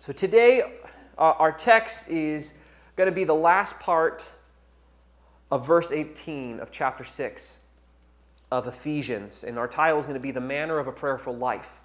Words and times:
So 0.00 0.14
today, 0.14 0.62
uh, 1.18 1.34
our 1.38 1.52
text 1.52 2.08
is 2.08 2.54
going 2.96 3.06
to 3.06 3.14
be 3.14 3.24
the 3.24 3.34
last 3.34 3.78
part 3.80 4.24
of 5.50 5.66
verse 5.66 5.92
18 5.92 6.58
of 6.58 6.70
chapter 6.70 7.04
6 7.04 7.58
of 8.50 8.66
Ephesians. 8.66 9.44
And 9.44 9.58
our 9.58 9.68
title 9.68 9.98
is 9.98 10.06
going 10.06 10.14
to 10.14 10.22
be 10.22 10.30
The 10.30 10.40
Manner 10.40 10.78
of 10.78 10.86
a 10.86 10.92
Prayerful 10.92 11.36
Life. 11.36 11.80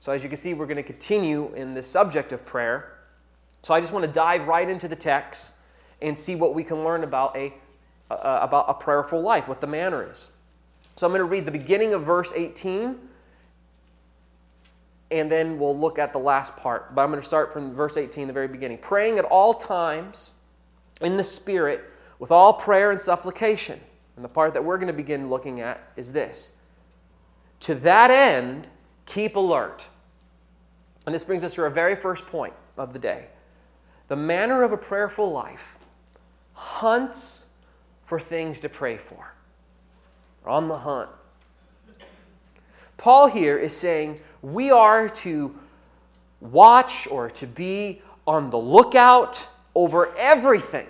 So, 0.00 0.10
as 0.10 0.24
you 0.24 0.28
can 0.28 0.38
see, 0.38 0.54
we're 0.54 0.66
going 0.66 0.74
to 0.74 0.82
continue 0.82 1.54
in 1.54 1.74
the 1.74 1.84
subject 1.84 2.32
of 2.32 2.44
prayer. 2.44 2.98
So, 3.62 3.74
I 3.74 3.80
just 3.80 3.92
want 3.92 4.04
to 4.06 4.10
dive 4.10 4.48
right 4.48 4.68
into 4.68 4.88
the 4.88 4.96
text 4.96 5.52
and 6.00 6.18
see 6.18 6.34
what 6.34 6.56
we 6.56 6.64
can 6.64 6.82
learn 6.82 7.04
about 7.04 7.36
a, 7.36 7.54
uh, 8.10 8.40
about 8.42 8.64
a 8.70 8.74
prayerful 8.74 9.22
life, 9.22 9.46
what 9.46 9.60
the 9.60 9.68
manner 9.68 10.10
is. 10.10 10.32
So, 10.96 11.06
I'm 11.06 11.12
going 11.12 11.20
to 11.20 11.26
read 11.26 11.44
the 11.44 11.52
beginning 11.52 11.94
of 11.94 12.02
verse 12.02 12.32
18 12.34 12.98
and 15.12 15.30
then 15.30 15.58
we'll 15.58 15.78
look 15.78 15.98
at 15.98 16.12
the 16.12 16.18
last 16.18 16.56
part. 16.56 16.94
But 16.94 17.02
I'm 17.02 17.10
going 17.10 17.20
to 17.20 17.26
start 17.26 17.52
from 17.52 17.74
verse 17.74 17.98
18, 17.98 18.26
the 18.26 18.32
very 18.32 18.48
beginning. 18.48 18.78
Praying 18.78 19.18
at 19.18 19.26
all 19.26 19.52
times 19.52 20.32
in 21.02 21.18
the 21.18 21.24
Spirit 21.24 21.84
with 22.18 22.30
all 22.30 22.54
prayer 22.54 22.90
and 22.90 23.00
supplication. 23.00 23.78
And 24.16 24.24
the 24.24 24.28
part 24.28 24.54
that 24.54 24.64
we're 24.64 24.78
going 24.78 24.88
to 24.88 24.94
begin 24.94 25.28
looking 25.28 25.60
at 25.60 25.92
is 25.96 26.12
this 26.12 26.52
To 27.60 27.74
that 27.76 28.10
end, 28.10 28.68
keep 29.04 29.36
alert. 29.36 29.88
And 31.04 31.14
this 31.14 31.24
brings 31.24 31.44
us 31.44 31.54
to 31.54 31.62
our 31.62 31.70
very 31.70 31.96
first 31.96 32.26
point 32.26 32.54
of 32.78 32.92
the 32.92 32.98
day. 32.98 33.26
The 34.08 34.16
manner 34.16 34.62
of 34.62 34.72
a 34.72 34.76
prayerful 34.76 35.30
life 35.30 35.78
hunts 36.54 37.46
for 38.04 38.18
things 38.18 38.60
to 38.60 38.68
pray 38.68 38.96
for. 38.96 39.34
on 40.44 40.68
the 40.68 40.78
hunt. 40.78 41.10
Paul 43.02 43.26
here 43.26 43.58
is 43.58 43.76
saying, 43.76 44.20
we 44.42 44.70
are 44.70 45.08
to 45.08 45.58
watch 46.40 47.08
or 47.08 47.28
to 47.30 47.48
be 47.48 48.00
on 48.28 48.50
the 48.50 48.58
lookout 48.58 49.48
over 49.74 50.16
everything 50.16 50.86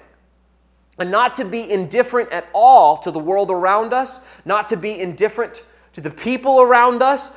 and 0.99 1.11
not 1.11 1.33
to 1.33 1.47
be 1.47 1.71
indifferent 1.71 2.31
at 2.31 2.49
all 2.53 2.99
to 2.99 3.11
the 3.11 3.19
world 3.19 3.51
around 3.51 3.95
us, 3.95 4.21
not 4.45 4.69
to 4.69 4.77
be 4.77 5.01
indifferent 5.01 5.65
to 5.95 6.03
the 6.03 6.11
people 6.11 6.61
around 6.61 7.03
us 7.03 7.33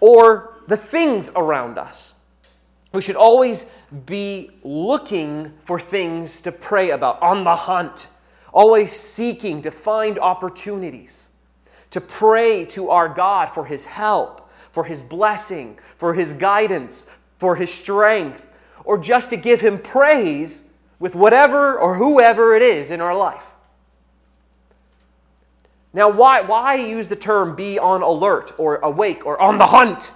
or 0.00 0.56
the 0.66 0.76
things 0.76 1.30
around 1.36 1.78
us. 1.78 2.14
We 2.92 3.02
should 3.02 3.14
always 3.14 3.66
be 4.06 4.50
looking 4.64 5.52
for 5.62 5.78
things 5.78 6.42
to 6.42 6.50
pray 6.50 6.90
about, 6.90 7.22
on 7.22 7.44
the 7.44 7.54
hunt, 7.54 8.08
always 8.52 8.90
seeking 8.90 9.62
to 9.62 9.70
find 9.70 10.18
opportunities, 10.18 11.28
to 11.96 12.00
pray 12.00 12.64
to 12.66 12.90
our 12.90 13.08
God 13.08 13.52
for 13.52 13.64
His 13.64 13.86
help 13.86 14.46
for 14.76 14.84
his 14.84 15.00
blessing, 15.00 15.78
for 15.96 16.12
his 16.12 16.34
guidance, 16.34 17.06
for 17.38 17.56
his 17.56 17.72
strength, 17.72 18.46
or 18.84 18.98
just 18.98 19.30
to 19.30 19.36
give 19.38 19.62
him 19.62 19.78
praise 19.78 20.60
with 20.98 21.14
whatever 21.14 21.78
or 21.78 21.94
whoever 21.94 22.54
it 22.54 22.60
is 22.60 22.90
in 22.90 23.00
our 23.00 23.16
life. 23.16 23.54
Now, 25.94 26.10
why, 26.10 26.42
why 26.42 26.74
use 26.74 27.06
the 27.06 27.16
term 27.16 27.56
be 27.56 27.78
on 27.78 28.02
alert 28.02 28.52
or 28.58 28.76
awake 28.76 29.24
or 29.24 29.40
on 29.40 29.56
the 29.56 29.68
hunt 29.68 30.12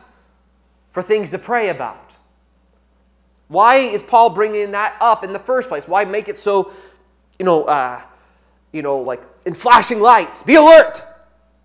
for 0.92 1.02
things 1.02 1.30
to 1.30 1.38
pray 1.38 1.70
about? 1.70 2.18
Why 3.48 3.76
is 3.76 4.02
Paul 4.02 4.28
bringing 4.28 4.72
that 4.72 4.94
up 5.00 5.24
in 5.24 5.32
the 5.32 5.38
first 5.38 5.70
place? 5.70 5.88
Why 5.88 6.04
make 6.04 6.28
it 6.28 6.38
so, 6.38 6.74
you 7.38 7.46
know, 7.46 7.64
uh, 7.64 8.02
you 8.72 8.82
know, 8.82 8.98
like 8.98 9.22
in 9.46 9.54
flashing 9.54 10.00
lights? 10.00 10.42
Be 10.42 10.56
alert. 10.56 11.02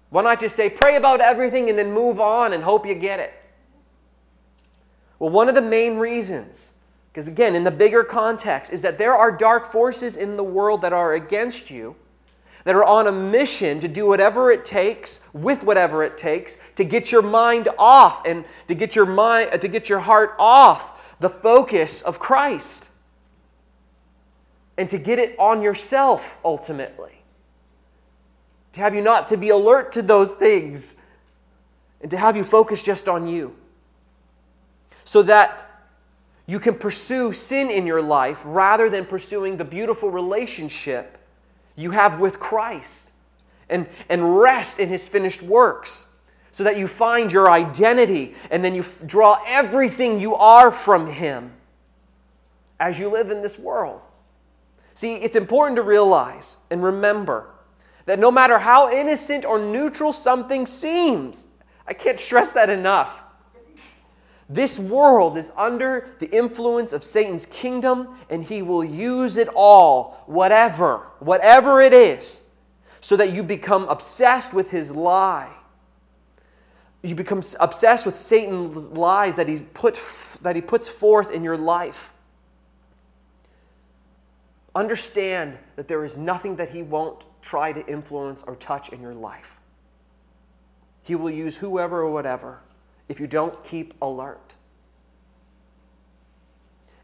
Why 0.09 0.21
not 0.21 0.39
just 0.39 0.55
say, 0.55 0.69
pray 0.69 0.95
about 0.95 1.21
everything 1.21 1.69
and 1.69 1.77
then 1.77 1.91
move 1.91 2.19
on 2.19 2.53
and 2.53 2.63
hope 2.63 2.85
you 2.85 2.95
get 2.95 3.19
it? 3.19 3.33
Well, 5.19 5.29
one 5.29 5.49
of 5.49 5.55
the 5.55 5.61
main 5.61 5.97
reasons, 5.97 6.73
because 7.11 7.27
again, 7.27 7.55
in 7.55 7.63
the 7.63 7.71
bigger 7.71 8.03
context, 8.03 8.71
is 8.71 8.81
that 8.81 8.97
there 8.97 9.13
are 9.13 9.31
dark 9.31 9.71
forces 9.71 10.15
in 10.15 10.37
the 10.37 10.43
world 10.43 10.81
that 10.81 10.93
are 10.93 11.13
against 11.13 11.71
you, 11.71 11.95
that 12.65 12.75
are 12.75 12.83
on 12.83 13.07
a 13.07 13.11
mission 13.11 13.79
to 13.79 13.87
do 13.87 14.05
whatever 14.07 14.51
it 14.51 14.65
takes, 14.65 15.21
with 15.33 15.63
whatever 15.63 16.03
it 16.03 16.17
takes, 16.17 16.57
to 16.75 16.83
get 16.83 17.11
your 17.11 17.21
mind 17.21 17.69
off 17.77 18.25
and 18.25 18.43
to 18.67 18.75
get 18.75 18.95
your 18.95 19.05
mind, 19.05 19.61
to 19.61 19.67
get 19.67 19.87
your 19.87 19.99
heart 19.99 20.35
off 20.37 21.17
the 21.19 21.29
focus 21.29 22.01
of 22.01 22.19
Christ, 22.19 22.89
and 24.77 24.89
to 24.89 24.97
get 24.97 25.19
it 25.19 25.35
on 25.39 25.61
yourself 25.61 26.37
ultimately 26.43 27.14
to 28.75 28.81
have 28.81 28.93
you 28.93 29.01
not 29.01 29.27
to 29.27 29.37
be 29.37 29.49
alert 29.49 29.93
to 29.93 30.01
those 30.01 30.33
things, 30.33 30.97
and 32.01 32.11
to 32.11 32.17
have 32.17 32.35
you 32.35 32.43
focus 32.43 32.83
just 32.83 33.07
on 33.07 33.25
you. 33.25 33.55
So 35.05 35.23
that 35.23 35.85
you 36.45 36.59
can 36.59 36.75
pursue 36.75 37.31
sin 37.31 37.71
in 37.71 37.87
your 37.87 38.01
life 38.01 38.41
rather 38.43 38.89
than 38.89 39.05
pursuing 39.05 39.55
the 39.55 39.63
beautiful 39.63 40.11
relationship 40.11 41.17
you 41.77 41.91
have 41.91 42.19
with 42.19 42.37
Christ 42.41 43.13
and, 43.69 43.87
and 44.09 44.37
rest 44.37 44.77
in 44.77 44.89
His 44.89 45.07
finished 45.07 45.41
works 45.41 46.07
so 46.51 46.65
that 46.65 46.77
you 46.77 46.85
find 46.85 47.31
your 47.31 47.49
identity 47.49 48.35
and 48.51 48.63
then 48.63 48.75
you 48.75 48.81
f- 48.81 49.03
draw 49.05 49.39
everything 49.47 50.19
you 50.19 50.35
are 50.35 50.69
from 50.69 51.07
Him 51.07 51.53
as 52.77 52.99
you 52.99 53.07
live 53.07 53.31
in 53.31 53.41
this 53.41 53.57
world. 53.57 54.01
See, 54.93 55.15
it's 55.15 55.37
important 55.37 55.77
to 55.77 55.81
realize 55.81 56.57
and 56.69 56.83
remember 56.83 57.54
that 58.05 58.19
no 58.19 58.31
matter 58.31 58.59
how 58.59 58.91
innocent 58.91 59.45
or 59.45 59.59
neutral 59.59 60.13
something 60.13 60.65
seems, 60.65 61.47
I 61.87 61.93
can't 61.93 62.19
stress 62.19 62.53
that 62.53 62.69
enough. 62.69 63.21
This 64.47 64.77
world 64.77 65.37
is 65.37 65.51
under 65.57 66.09
the 66.19 66.29
influence 66.29 66.93
of 66.93 67.03
Satan's 67.03 67.47
kingdom, 67.47 68.15
and 68.29 68.43
he 68.43 68.61
will 68.61 68.83
use 68.83 69.37
it 69.37 69.47
all, 69.55 70.23
whatever, 70.27 71.07
whatever 71.19 71.81
it 71.81 71.93
is, 71.93 72.41
so 73.01 73.15
that 73.17 73.33
you 73.33 73.41
become 73.41 73.87
obsessed 73.89 74.53
with 74.53 74.69
his 74.69 74.91
lie. 74.91 75.51
You 77.01 77.15
become 77.15 77.41
obsessed 77.59 78.05
with 78.05 78.15
Satan's 78.15 78.87
lies 78.89 79.35
that 79.35 79.47
he, 79.47 79.59
put, 79.73 79.99
that 80.41 80.55
he 80.55 80.61
puts 80.61 80.89
forth 80.89 81.31
in 81.31 81.43
your 81.43 81.57
life. 81.57 82.11
Understand 84.75 85.57
that 85.75 85.87
there 85.87 86.03
is 86.03 86.17
nothing 86.17 86.57
that 86.57 86.69
he 86.69 86.83
won't 86.83 87.25
try 87.45 87.71
to 87.71 87.85
influence 87.85 88.43
or 88.47 88.55
touch 88.55 88.89
in 88.89 88.99
your 89.01 89.13
life. 89.13 89.59
He 91.03 91.13
will 91.13 91.29
use 91.29 91.57
whoever 91.57 92.01
or 92.01 92.09
whatever 92.09 92.59
if 93.07 93.19
you 93.19 93.27
don't 93.27 93.63
keep 93.63 93.93
alert. 94.01 94.55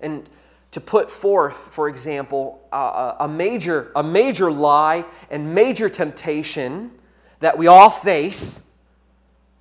And 0.01 0.27
to 0.71 0.81
put 0.81 1.11
forth, 1.11 1.55
for 1.55 1.87
example, 1.87 2.67
a, 2.71 3.15
a, 3.19 3.27
major, 3.27 3.91
a 3.95 4.01
major 4.01 4.51
lie 4.51 5.05
and 5.29 5.53
major 5.53 5.87
temptation 5.89 6.91
that 7.39 7.55
we 7.55 7.67
all 7.67 7.91
face, 7.91 8.65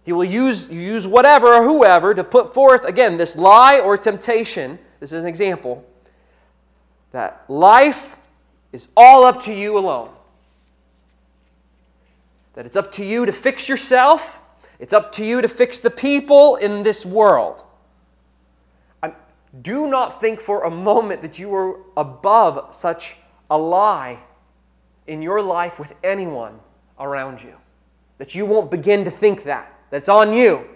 he 0.03 0.15
will 0.15 0.25
use, 0.25 0.73
use 0.73 1.07
whatever 1.07 1.49
or 1.49 1.63
whoever 1.63 2.15
to 2.15 2.25
put 2.25 2.55
forth, 2.55 2.87
again, 2.87 3.19
this 3.19 3.37
lie 3.37 3.79
or 3.79 3.99
temptation. 3.99 4.79
This 4.99 5.13
is 5.13 5.21
an 5.21 5.29
example 5.29 5.85
that 7.13 7.45
life 7.49 8.17
is 8.73 8.89
all 8.97 9.25
up 9.25 9.43
to 9.43 9.53
you 9.53 9.77
alone 9.77 10.11
that 12.55 12.67
it's 12.67 12.77
up 12.77 12.93
to 12.93 13.05
you 13.05 13.27
to 13.27 13.33
fix 13.33 13.69
yourself, 13.69 14.41
it's 14.79 14.93
up 14.93 15.13
to 15.13 15.25
you 15.25 15.41
to 15.41 15.49
fix 15.49 15.79
the 15.79 15.91
people 15.91 16.57
in 16.57 16.83
this 16.83 17.05
world. 17.05 17.65
Do 19.63 19.89
not 19.89 20.21
think 20.21 20.41
for 20.41 20.63
a 20.63 20.71
moment 20.71 21.23
that 21.23 21.39
you 21.39 21.53
are 21.55 21.81
above 21.97 22.73
such 22.75 23.17
a 23.51 23.59
lie 23.59 24.21
in 25.07 25.23
your 25.23 25.43
life 25.43 25.79
with 25.79 25.95
anyone 26.05 26.61
around 26.99 27.43
you. 27.43 27.57
That 28.19 28.35
you 28.35 28.47
won't 28.47 28.71
begin 28.71 29.05
to 29.05 29.11
think 29.11 29.45
that. 29.45 29.77
That's 29.91 30.09
on 30.09 30.33
you. 30.35 30.67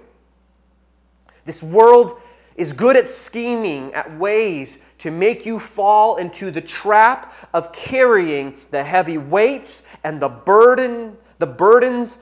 This 1.45 1.63
world 1.63 2.21
is 2.57 2.73
good 2.73 2.97
at 2.97 3.07
scheming 3.07 3.93
at 3.95 4.17
ways 4.19 4.79
to 4.99 5.11
make 5.11 5.47
you 5.47 5.61
fall 5.61 6.17
into 6.17 6.51
the 6.51 6.61
trap 6.61 7.33
of 7.53 7.73
carrying 7.73 8.57
the 8.71 8.83
heavy 8.83 9.19
weights 9.19 9.85
and 10.03 10.21
the 10.21 10.29
burden 10.29 11.17
the 11.39 11.47
burdens 11.47 12.19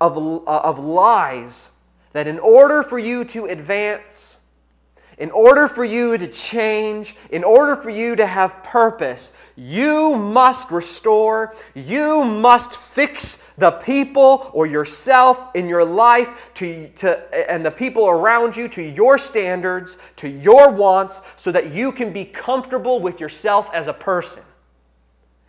of, 0.00 0.16
uh, 0.16 0.60
of 0.60 0.78
lies 0.78 1.70
that 2.12 2.26
in 2.26 2.38
order 2.38 2.82
for 2.82 2.98
you 2.98 3.24
to 3.24 3.46
advance, 3.46 4.40
in 5.18 5.30
order 5.30 5.68
for 5.68 5.84
you 5.84 6.18
to 6.18 6.26
change, 6.26 7.16
in 7.30 7.44
order 7.44 7.76
for 7.76 7.90
you 7.90 8.16
to 8.16 8.26
have 8.26 8.62
purpose, 8.64 9.32
you 9.56 10.14
must 10.16 10.70
restore, 10.70 11.54
you 11.74 12.24
must 12.24 12.76
fix 12.76 13.42
the 13.58 13.70
people 13.70 14.50
or 14.52 14.66
yourself 14.66 15.54
in 15.54 15.68
your 15.68 15.84
life 15.84 16.50
to, 16.54 16.88
to, 16.88 17.50
and 17.50 17.64
the 17.64 17.70
people 17.70 18.08
around 18.08 18.56
you 18.56 18.66
to 18.68 18.82
your 18.82 19.18
standards, 19.18 19.98
to 20.16 20.28
your 20.28 20.70
wants, 20.70 21.22
so 21.36 21.52
that 21.52 21.72
you 21.72 21.92
can 21.92 22.12
be 22.12 22.24
comfortable 22.24 23.00
with 23.00 23.20
yourself 23.20 23.72
as 23.72 23.86
a 23.86 23.92
person 23.92 24.42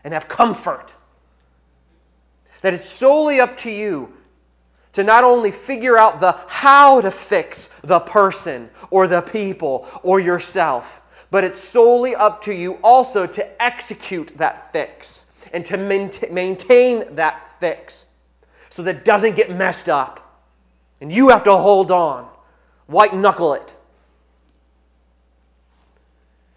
and 0.03 0.13
have 0.13 0.27
comfort 0.27 0.93
that 2.63 2.73
it's 2.73 2.89
solely 2.89 3.41
up 3.41 3.57
to 3.57 3.69
you 3.69 4.11
to 4.93 5.03
not 5.03 5.23
only 5.23 5.51
figure 5.51 5.97
out 5.97 6.21
the 6.21 6.31
how 6.47 7.01
to 7.01 7.11
fix 7.11 7.67
the 7.83 7.99
person 7.99 8.69
or 8.89 9.05
the 9.05 9.21
people 9.21 9.85
or 10.01 10.19
yourself, 10.19 11.01
but 11.29 11.43
it's 11.43 11.59
solely 11.59 12.15
up 12.15 12.41
to 12.41 12.53
you 12.53 12.75
also 12.83 13.27
to 13.27 13.61
execute 13.61 14.37
that 14.37 14.71
fix 14.71 15.25
and 15.51 15.65
to 15.65 15.77
maintain 15.77 17.15
that 17.15 17.59
fix 17.59 18.05
so 18.69 18.81
that 18.81 18.95
it 18.97 19.05
doesn't 19.05 19.35
get 19.35 19.51
messed 19.51 19.89
up. 19.89 20.41
And 21.01 21.11
you 21.11 21.29
have 21.29 21.43
to 21.43 21.57
hold 21.57 21.91
on, 21.91 22.29
white 22.87 23.13
knuckle 23.13 23.55
it. 23.55 23.75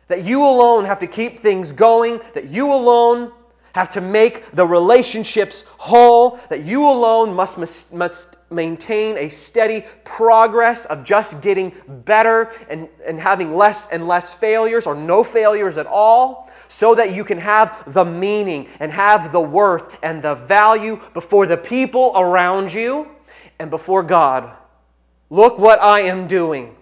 That 0.06 0.23
you 0.23 0.44
alone 0.44 0.85
have 0.85 1.00
to 1.00 1.08
keep 1.08 1.41
things 1.41 1.73
going, 1.73 2.20
that 2.35 2.49
you 2.49 2.73
alone 2.73 3.32
have 3.76 3.90
to 3.90 4.00
make 4.00 4.50
the 4.52 4.67
relationships 4.67 5.67
whole, 5.76 6.40
that 6.49 6.62
you 6.62 6.82
alone 6.82 7.34
must, 7.34 7.93
must 7.93 8.37
maintain 8.49 9.19
a 9.19 9.28
steady 9.28 9.84
progress 10.02 10.87
of 10.87 11.05
just 11.05 11.43
getting 11.43 11.70
better 11.87 12.50
and, 12.70 12.88
and 13.06 13.20
having 13.20 13.55
less 13.55 13.87
and 13.90 14.08
less 14.08 14.32
failures 14.32 14.87
or 14.87 14.94
no 14.94 15.23
failures 15.23 15.76
at 15.76 15.87
all, 15.87 16.50
so 16.69 16.94
that 16.94 17.14
you 17.14 17.23
can 17.23 17.37
have 17.37 17.93
the 17.93 18.02
meaning 18.02 18.67
and 18.81 18.90
have 18.90 19.31
the 19.31 19.40
worth 19.40 19.99
and 20.02 20.22
the 20.22 20.34
value 20.34 20.99
before 21.12 21.44
the 21.44 21.58
people 21.58 22.12
around 22.17 22.72
you 22.72 23.06
and 23.58 23.69
before 23.69 24.02
God. 24.02 24.56
Look 25.29 25.58
what 25.58 25.82
I 25.82 26.00
am 26.00 26.26
doing 26.26 26.75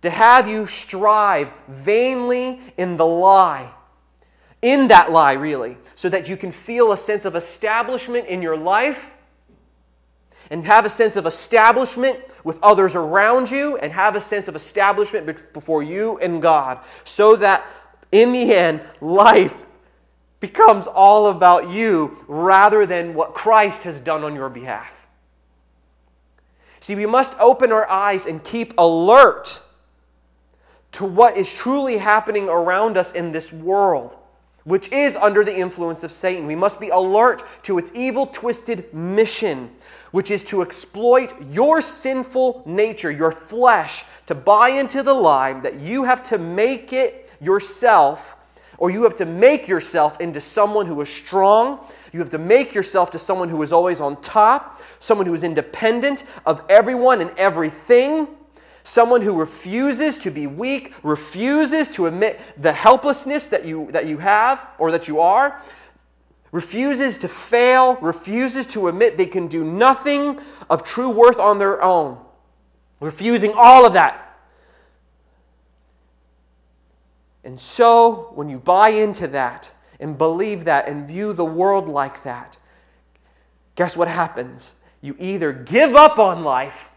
to 0.00 0.08
have 0.08 0.48
you 0.48 0.64
strive 0.64 1.52
vainly 1.68 2.60
in 2.78 2.96
the 2.96 3.04
lie 3.04 3.74
in 4.62 4.88
that 4.88 5.10
lie, 5.10 5.32
really, 5.32 5.78
so 5.94 6.08
that 6.08 6.28
you 6.28 6.36
can 6.36 6.52
feel 6.52 6.92
a 6.92 6.96
sense 6.96 7.24
of 7.24 7.34
establishment 7.34 8.26
in 8.26 8.42
your 8.42 8.56
life 8.56 9.14
and 10.50 10.64
have 10.64 10.84
a 10.84 10.90
sense 10.90 11.16
of 11.16 11.26
establishment 11.26 12.18
with 12.44 12.58
others 12.62 12.94
around 12.94 13.50
you 13.50 13.76
and 13.78 13.92
have 13.92 14.16
a 14.16 14.20
sense 14.20 14.48
of 14.48 14.56
establishment 14.56 15.52
before 15.52 15.82
you 15.82 16.18
and 16.18 16.42
God, 16.42 16.80
so 17.04 17.36
that 17.36 17.64
in 18.12 18.32
the 18.32 18.52
end, 18.52 18.80
life 19.00 19.56
becomes 20.40 20.86
all 20.86 21.28
about 21.28 21.70
you 21.70 22.24
rather 22.26 22.84
than 22.84 23.14
what 23.14 23.34
Christ 23.34 23.84
has 23.84 24.00
done 24.00 24.24
on 24.24 24.34
your 24.34 24.48
behalf. 24.48 25.06
See, 26.80 26.94
we 26.94 27.06
must 27.06 27.38
open 27.38 27.72
our 27.72 27.88
eyes 27.88 28.26
and 28.26 28.42
keep 28.42 28.72
alert 28.76 29.62
to 30.92 31.04
what 31.04 31.36
is 31.36 31.52
truly 31.52 31.98
happening 31.98 32.48
around 32.48 32.96
us 32.96 33.12
in 33.12 33.32
this 33.32 33.52
world 33.52 34.16
which 34.64 34.90
is 34.92 35.16
under 35.16 35.44
the 35.44 35.56
influence 35.56 36.02
of 36.02 36.12
Satan. 36.12 36.46
We 36.46 36.54
must 36.54 36.80
be 36.80 36.88
alert 36.88 37.42
to 37.64 37.78
its 37.78 37.92
evil, 37.94 38.26
twisted 38.26 38.92
mission, 38.92 39.70
which 40.10 40.30
is 40.30 40.44
to 40.44 40.62
exploit 40.62 41.32
your 41.50 41.80
sinful 41.80 42.62
nature, 42.66 43.10
your 43.10 43.32
flesh, 43.32 44.04
to 44.26 44.34
buy 44.34 44.70
into 44.70 45.02
the 45.02 45.14
lie 45.14 45.54
that 45.60 45.80
you 45.80 46.04
have 46.04 46.22
to 46.24 46.38
make 46.38 46.92
it 46.92 47.32
yourself, 47.40 48.36
or 48.78 48.90
you 48.90 49.02
have 49.04 49.14
to 49.16 49.26
make 49.26 49.68
yourself 49.68 50.20
into 50.20 50.40
someone 50.40 50.86
who 50.86 51.00
is 51.00 51.08
strong. 51.08 51.80
You 52.12 52.20
have 52.20 52.30
to 52.30 52.38
make 52.38 52.74
yourself 52.74 53.10
to 53.12 53.18
someone 53.18 53.48
who 53.48 53.62
is 53.62 53.72
always 53.72 54.00
on 54.00 54.20
top, 54.20 54.80
someone 54.98 55.26
who 55.26 55.34
is 55.34 55.44
independent 55.44 56.24
of 56.46 56.62
everyone 56.68 57.20
and 57.20 57.30
everything 57.36 58.26
Someone 58.90 59.22
who 59.22 59.34
refuses 59.34 60.18
to 60.18 60.32
be 60.32 60.48
weak, 60.48 60.94
refuses 61.04 61.92
to 61.92 62.06
admit 62.06 62.40
the 62.60 62.72
helplessness 62.72 63.46
that 63.46 63.64
you, 63.64 63.86
that 63.92 64.06
you 64.06 64.18
have 64.18 64.66
or 64.78 64.90
that 64.90 65.06
you 65.06 65.20
are, 65.20 65.62
refuses 66.50 67.16
to 67.18 67.28
fail, 67.28 67.94
refuses 68.00 68.66
to 68.66 68.88
admit 68.88 69.16
they 69.16 69.26
can 69.26 69.46
do 69.46 69.62
nothing 69.62 70.40
of 70.68 70.82
true 70.82 71.08
worth 71.08 71.38
on 71.38 71.60
their 71.60 71.80
own, 71.80 72.18
refusing 72.98 73.52
all 73.54 73.86
of 73.86 73.92
that. 73.92 74.36
And 77.44 77.60
so, 77.60 78.32
when 78.34 78.48
you 78.48 78.58
buy 78.58 78.88
into 78.88 79.28
that 79.28 79.70
and 80.00 80.18
believe 80.18 80.64
that 80.64 80.88
and 80.88 81.06
view 81.06 81.32
the 81.32 81.44
world 81.44 81.88
like 81.88 82.24
that, 82.24 82.58
guess 83.76 83.96
what 83.96 84.08
happens? 84.08 84.72
You 85.00 85.14
either 85.20 85.52
give 85.52 85.94
up 85.94 86.18
on 86.18 86.42
life 86.42 86.89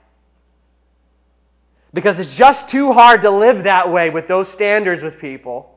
because 1.93 2.19
it's 2.19 2.35
just 2.35 2.69
too 2.69 2.93
hard 2.93 3.21
to 3.21 3.29
live 3.29 3.63
that 3.63 3.91
way 3.91 4.09
with 4.09 4.27
those 4.27 4.47
standards 4.47 5.03
with 5.03 5.19
people. 5.19 5.69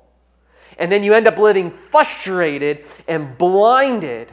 And 0.78 0.90
then 0.90 1.02
you 1.02 1.14
end 1.14 1.26
up 1.26 1.38
living 1.38 1.70
frustrated 1.70 2.84
and 3.06 3.36
blinded 3.36 4.32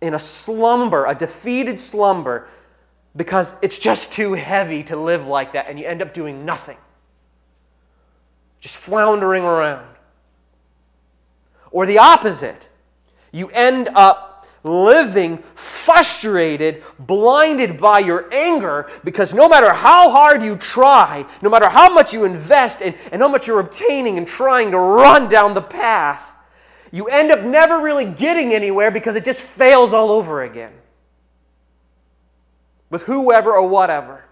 in 0.00 0.14
a 0.14 0.18
slumber, 0.18 1.06
a 1.06 1.14
defeated 1.14 1.78
slumber, 1.78 2.48
because 3.14 3.54
it's 3.62 3.78
just 3.78 4.12
too 4.12 4.34
heavy 4.34 4.82
to 4.84 4.96
live 4.96 5.26
like 5.26 5.54
that, 5.54 5.68
and 5.68 5.78
you 5.78 5.86
end 5.86 6.02
up 6.02 6.12
doing 6.12 6.44
nothing. 6.44 6.76
Just 8.60 8.76
floundering 8.76 9.42
around. 9.42 9.86
Or 11.70 11.86
the 11.86 11.98
opposite. 11.98 12.68
You 13.32 13.48
end 13.50 13.88
up 13.94 14.35
living 14.66 15.38
frustrated, 15.54 16.82
blinded 16.98 17.78
by 17.78 18.00
your 18.00 18.32
anger, 18.32 18.90
because 19.04 19.32
no 19.32 19.48
matter 19.48 19.72
how 19.72 20.10
hard 20.10 20.42
you 20.42 20.56
try, 20.56 21.24
no 21.40 21.48
matter 21.48 21.68
how 21.68 21.92
much 21.92 22.12
you 22.12 22.24
invest 22.24 22.82
and, 22.82 22.94
and 23.12 23.22
how 23.22 23.28
much 23.28 23.46
you're 23.46 23.60
obtaining 23.60 24.18
and 24.18 24.26
trying 24.26 24.70
to 24.70 24.78
run 24.78 25.28
down 25.28 25.54
the 25.54 25.62
path, 25.62 26.32
you 26.92 27.06
end 27.06 27.30
up 27.30 27.42
never 27.42 27.80
really 27.80 28.04
getting 28.04 28.52
anywhere 28.52 28.90
because 28.90 29.16
it 29.16 29.24
just 29.24 29.40
fails 29.40 29.92
all 29.92 30.10
over 30.10 30.42
again. 30.42 30.72
With 32.90 33.02
whoever 33.02 33.52
or 33.52 33.68
whatever. 33.68 34.24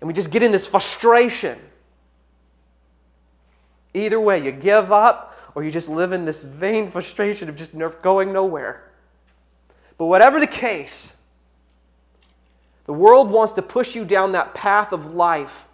And 0.00 0.08
we 0.08 0.14
just 0.14 0.30
get 0.30 0.42
in 0.42 0.52
this 0.52 0.66
frustration. 0.66 1.58
Either 3.94 4.20
way, 4.20 4.44
you 4.44 4.52
give 4.52 4.92
up 4.92 5.34
or 5.54 5.64
you 5.64 5.70
just 5.70 5.88
live 5.88 6.12
in 6.12 6.24
this 6.24 6.42
vain 6.42 6.90
frustration 6.90 7.48
of 7.48 7.56
just 7.56 7.72
going 8.02 8.32
nowhere. 8.32 8.83
But 9.96 10.06
whatever 10.06 10.40
the 10.40 10.46
case, 10.46 11.12
the 12.86 12.92
world 12.92 13.30
wants 13.30 13.54
to 13.54 13.62
push 13.62 13.94
you 13.94 14.04
down 14.04 14.32
that 14.32 14.54
path 14.54 14.92
of 14.92 15.14
life 15.14 15.68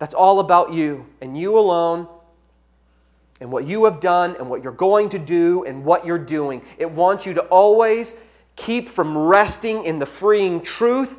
that's 0.00 0.14
all 0.14 0.40
about 0.40 0.72
you 0.72 1.06
and 1.20 1.38
you 1.38 1.58
alone 1.58 2.08
and 3.38 3.52
what 3.52 3.66
you 3.66 3.84
have 3.84 4.00
done 4.00 4.34
and 4.38 4.48
what 4.48 4.64
you're 4.64 4.72
going 4.72 5.10
to 5.10 5.18
do 5.18 5.62
and 5.64 5.84
what 5.84 6.06
you're 6.06 6.18
doing. 6.18 6.62
It 6.78 6.90
wants 6.90 7.26
you 7.26 7.34
to 7.34 7.42
always 7.42 8.14
keep 8.56 8.88
from 8.88 9.16
resting 9.16 9.84
in 9.84 9.98
the 9.98 10.06
freeing 10.06 10.62
truth 10.62 11.18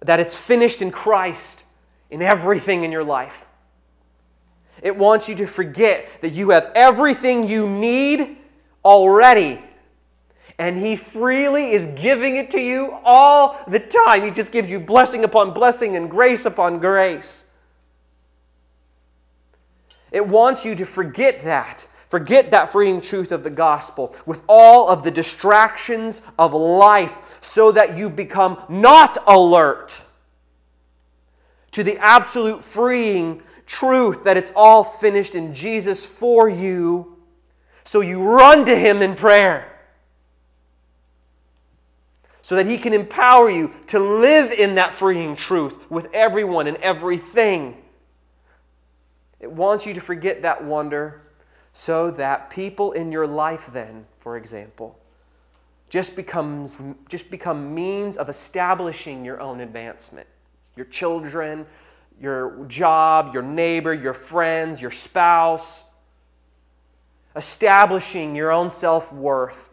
that 0.00 0.18
it's 0.18 0.36
finished 0.36 0.82
in 0.82 0.90
Christ 0.90 1.64
in 2.10 2.22
everything 2.22 2.82
in 2.82 2.90
your 2.90 3.04
life. 3.04 3.46
It 4.82 4.96
wants 4.96 5.28
you 5.28 5.36
to 5.36 5.46
forget 5.46 6.08
that 6.22 6.30
you 6.30 6.50
have 6.50 6.72
everything 6.74 7.48
you 7.48 7.68
need 7.68 8.36
already 8.84 9.60
and 10.58 10.78
He 10.78 10.96
freely 10.96 11.72
is 11.72 11.86
giving 12.00 12.36
it 12.36 12.50
to 12.52 12.60
you 12.60 12.98
all 13.04 13.58
the 13.68 13.80
time. 13.80 14.22
He 14.22 14.30
just 14.30 14.52
gives 14.52 14.70
you 14.70 14.80
blessing 14.80 15.24
upon 15.24 15.52
blessing 15.52 15.96
and 15.96 16.10
grace 16.10 16.44
upon 16.44 16.78
grace. 16.78 17.44
It 20.10 20.26
wants 20.26 20.64
you 20.64 20.74
to 20.76 20.86
forget 20.86 21.44
that. 21.44 21.86
Forget 22.08 22.52
that 22.52 22.72
freeing 22.72 23.00
truth 23.00 23.32
of 23.32 23.42
the 23.42 23.50
gospel 23.50 24.14
with 24.24 24.42
all 24.48 24.88
of 24.88 25.02
the 25.02 25.10
distractions 25.10 26.22
of 26.38 26.54
life 26.54 27.38
so 27.42 27.72
that 27.72 27.96
you 27.96 28.08
become 28.08 28.58
not 28.68 29.18
alert 29.26 30.02
to 31.72 31.82
the 31.82 31.98
absolute 31.98 32.64
freeing 32.64 33.42
truth 33.66 34.24
that 34.24 34.36
it's 34.36 34.52
all 34.54 34.84
finished 34.84 35.34
in 35.34 35.52
Jesus 35.52 36.06
for 36.06 36.48
you. 36.48 37.18
So 37.84 38.00
you 38.00 38.22
run 38.22 38.64
to 38.64 38.76
Him 38.76 39.02
in 39.02 39.16
prayer 39.16 39.75
so 42.46 42.54
that 42.54 42.66
He 42.66 42.78
can 42.78 42.92
empower 42.92 43.50
you 43.50 43.72
to 43.88 43.98
live 43.98 44.52
in 44.52 44.76
that 44.76 44.94
freeing 44.94 45.34
truth 45.34 45.90
with 45.90 46.06
everyone 46.14 46.68
and 46.68 46.76
everything. 46.76 47.76
It 49.40 49.50
wants 49.50 49.84
you 49.84 49.92
to 49.94 50.00
forget 50.00 50.42
that 50.42 50.62
wonder 50.62 51.22
so 51.72 52.08
that 52.12 52.48
people 52.48 52.92
in 52.92 53.10
your 53.10 53.26
life, 53.26 53.70
then, 53.72 54.06
for 54.20 54.36
example, 54.36 54.96
just 55.88 56.14
becomes 56.14 56.78
just 57.08 57.32
become 57.32 57.74
means 57.74 58.16
of 58.16 58.28
establishing 58.28 59.24
your 59.24 59.40
own 59.40 59.58
advancement. 59.58 60.28
Your 60.76 60.86
children, 60.86 61.66
your 62.20 62.64
job, 62.68 63.34
your 63.34 63.42
neighbor, 63.42 63.92
your 63.92 64.14
friends, 64.14 64.80
your 64.80 64.92
spouse, 64.92 65.82
establishing 67.34 68.36
your 68.36 68.52
own 68.52 68.70
self 68.70 69.12
worth 69.12 69.68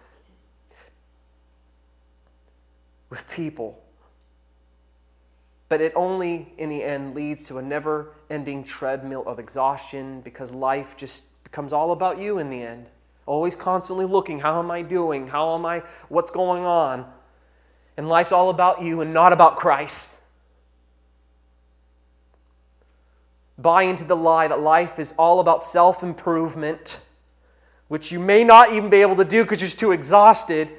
with 3.14 3.30
people. 3.30 3.80
But 5.70 5.82
it 5.82 5.94
only, 5.96 6.52
in 6.58 6.70
the 6.70 6.84
end, 6.84 7.14
leads 7.14 7.46
to 7.46 7.60
a 7.60 7.62
never 7.62 8.16
ending 8.28 8.64
treadmill 8.64 9.24
of 9.28 9.38
exhaustion 9.38 10.22
because 10.22 10.52
life 10.52 10.98
just 10.98 11.26
becomes 11.44 11.72
all 11.72 11.92
about 11.92 12.20
you 12.20 12.40
in 12.40 12.50
the 12.50 12.64
end. 12.64 12.88
Always 13.28 13.56
constantly 13.56 14.06
looking, 14.06 14.40
how 14.40 14.58
am 14.58 14.72
I 14.72 14.82
doing? 14.82 15.28
How 15.28 15.54
am 15.54 15.64
I, 15.64 15.84
what's 16.10 16.32
going 16.32 16.66
on? 16.66 17.06
And 17.98 18.10
life's 18.10 18.32
all 18.32 18.50
about 18.50 18.82
you 18.82 19.02
and 19.02 19.14
not 19.14 19.32
about 19.32 19.58
Christ. 19.58 20.20
buy 23.58 23.84
into 23.84 24.04
the 24.04 24.16
lie 24.16 24.48
that 24.48 24.60
life 24.60 24.98
is 24.98 25.14
all 25.16 25.40
about 25.40 25.64
self 25.64 26.02
improvement, 26.02 27.00
which 27.88 28.12
you 28.12 28.20
may 28.20 28.44
not 28.44 28.74
even 28.74 28.90
be 28.90 29.02
able 29.02 29.16
to 29.18 29.24
do 29.26 29.44
because 29.44 29.62
you're 29.62 29.70
too 29.70 29.92
exhausted, 29.92 30.70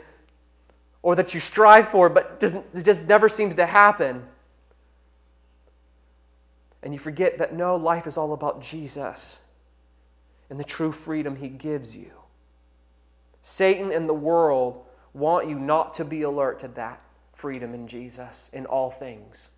or 1.05 1.15
that 1.15 1.35
you 1.35 1.39
strive 1.39 1.87
for 1.87 2.09
but 2.09 2.41
doesn't, 2.41 2.65
it 2.75 2.83
just 2.83 3.07
never 3.07 3.29
seems 3.29 3.55
to 3.55 3.67
happen. 3.67 4.25
And 6.83 6.95
you 6.95 6.99
forget 6.99 7.37
that 7.37 7.55
no, 7.55 7.77
life 7.77 8.07
is 8.07 8.17
all 8.17 8.33
about 8.33 8.63
Jesus 8.63 9.41
and 10.49 10.59
the 10.59 10.65
true 10.65 10.93
freedom 10.93 11.37
he 11.37 11.49
gives 11.49 11.95
you. 11.95 12.11
Satan 13.43 13.93
and 13.93 14.09
the 14.09 14.15
world 14.15 14.83
want 15.13 15.47
you 15.47 15.59
not 15.59 15.93
to 15.95 16.07
be 16.07 16.23
alert 16.23 16.59
to 16.61 16.69
that 16.69 17.03
freedom 17.35 17.75
in 17.75 17.87
Jesus 17.87 18.49
in 18.55 18.65
all 18.65 18.91
things 18.91 19.51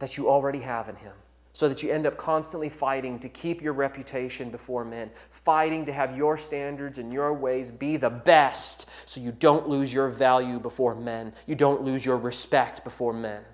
that 0.00 0.18
you 0.18 0.28
already 0.28 0.60
have 0.60 0.90
in 0.90 0.96
him. 0.96 1.14
So 1.54 1.68
that 1.68 1.84
you 1.84 1.90
end 1.92 2.04
up 2.04 2.16
constantly 2.16 2.68
fighting 2.68 3.20
to 3.20 3.28
keep 3.28 3.62
your 3.62 3.72
reputation 3.74 4.50
before 4.50 4.84
men, 4.84 5.10
fighting 5.30 5.86
to 5.86 5.92
have 5.92 6.16
your 6.16 6.36
standards 6.36 6.98
and 6.98 7.12
your 7.12 7.32
ways 7.32 7.70
be 7.70 7.96
the 7.96 8.10
best 8.10 8.86
so 9.06 9.20
you 9.20 9.30
don't 9.30 9.68
lose 9.68 9.94
your 9.94 10.08
value 10.08 10.58
before 10.58 10.96
men, 10.96 11.32
you 11.46 11.54
don't 11.54 11.82
lose 11.82 12.04
your 12.04 12.18
respect 12.18 12.82
before 12.82 13.12
men. 13.12 13.44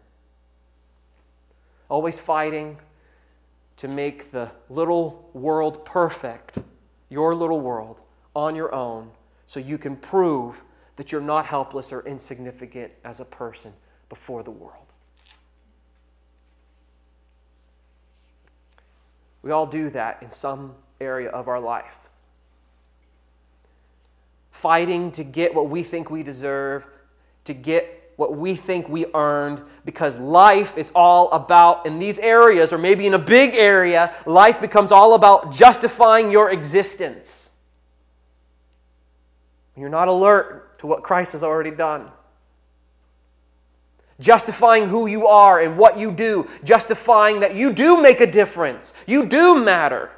Always 1.90 2.18
fighting 2.18 2.78
to 3.76 3.86
make 3.86 4.32
the 4.32 4.50
little 4.70 5.28
world 5.34 5.84
perfect, 5.84 6.58
your 7.10 7.34
little 7.34 7.60
world, 7.60 8.00
on 8.34 8.54
your 8.54 8.74
own, 8.74 9.10
so 9.46 9.60
you 9.60 9.76
can 9.76 9.94
prove 9.94 10.62
that 10.96 11.12
you're 11.12 11.20
not 11.20 11.46
helpless 11.46 11.92
or 11.92 12.00
insignificant 12.06 12.92
as 13.04 13.20
a 13.20 13.24
person 13.26 13.74
before 14.08 14.42
the 14.42 14.50
world. 14.50 14.89
We 19.42 19.50
all 19.50 19.66
do 19.66 19.90
that 19.90 20.22
in 20.22 20.30
some 20.30 20.74
area 21.00 21.30
of 21.30 21.48
our 21.48 21.60
life. 21.60 21.96
Fighting 24.50 25.10
to 25.12 25.24
get 25.24 25.54
what 25.54 25.68
we 25.70 25.82
think 25.82 26.10
we 26.10 26.22
deserve, 26.22 26.86
to 27.44 27.54
get 27.54 28.12
what 28.16 28.36
we 28.36 28.54
think 28.54 28.88
we 28.88 29.06
earned, 29.14 29.62
because 29.86 30.18
life 30.18 30.76
is 30.76 30.92
all 30.94 31.30
about, 31.30 31.86
in 31.86 31.98
these 31.98 32.18
areas, 32.18 32.70
or 32.70 32.76
maybe 32.76 33.06
in 33.06 33.14
a 33.14 33.18
big 33.18 33.54
area, 33.54 34.14
life 34.26 34.60
becomes 34.60 34.92
all 34.92 35.14
about 35.14 35.52
justifying 35.52 36.30
your 36.30 36.50
existence. 36.50 37.52
You're 39.74 39.88
not 39.88 40.08
alert 40.08 40.78
to 40.80 40.86
what 40.86 41.02
Christ 41.02 41.32
has 41.32 41.42
already 41.42 41.70
done 41.70 42.10
justifying 44.20 44.86
who 44.86 45.06
you 45.06 45.26
are 45.26 45.60
and 45.60 45.76
what 45.76 45.98
you 45.98 46.12
do, 46.12 46.48
justifying 46.62 47.40
that 47.40 47.54
you 47.54 47.72
do 47.72 48.00
make 48.00 48.20
a 48.20 48.30
difference, 48.30 48.92
you 49.06 49.26
do 49.26 49.62
matter. 49.62 50.10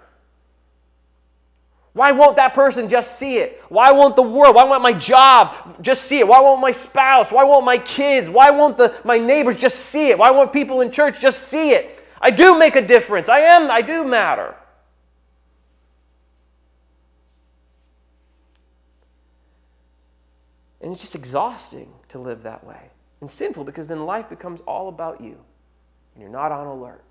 Why 1.95 2.13
won't 2.13 2.37
that 2.37 2.55
person 2.55 2.89
just 2.89 3.19
see 3.19 3.37
it? 3.37 3.63
Why 3.69 3.93
won't 3.93 4.17
the 4.17 4.23
world? 4.23 4.57
Why 4.57 4.65
won't 4.65 4.83
my 4.83 4.95
job 4.95 5.83
just 5.83 6.05
see 6.05 6.21
it? 6.21 6.27
Why 6.27 6.41
won't 6.41 6.61
my 6.61 6.73
spouse? 6.73 7.31
Why 7.31 7.45
won't 7.45 7.67
my 7.67 7.77
kids? 7.77 8.31
Why 8.31 8.51
won't 8.51 8.79
the, 8.79 8.99
my 9.05 9.19
neighbors 9.19 9.57
just 9.57 9.79
see 9.79 10.09
it? 10.09 10.19
Why 10.19 10.31
won't 10.31 10.53
people 10.55 10.81
in 10.81 10.91
church 10.91 11.21
just 11.21 11.49
see 11.49 11.73
it? 11.73 12.03
I 12.19 12.31
do 12.31 12.59
make 12.59 12.77
a 12.77 12.87
difference. 12.87 13.29
I 13.29 13.41
am, 13.41 13.71
I 13.71 13.83
do 13.83 14.07
matter. 14.07 14.55
And 20.81 20.93
it's 20.93 21.03
just 21.03 21.15
exhausting 21.15 21.93
to 22.09 22.19
live 22.19 22.43
that 22.45 22.65
way 22.65 22.91
and 23.23 23.31
sinful 23.31 23.63
because 23.63 23.87
then 23.87 24.05
life 24.05 24.29
becomes 24.29 24.61
all 24.63 24.89
about 24.89 25.21
you 25.21 25.39
and 26.13 26.21
you're 26.21 26.29
not 26.29 26.51
on 26.51 26.67
alert. 26.67 27.05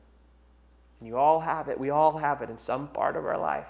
And 0.99 1.07
you 1.07 1.15
all 1.17 1.39
have 1.39 1.69
it. 1.69 1.79
We 1.79 1.89
all 1.89 2.17
have 2.17 2.41
it 2.41 2.49
in 2.49 2.57
some 2.57 2.89
part 2.89 3.15
of 3.15 3.25
our 3.25 3.37
life. 3.37 3.69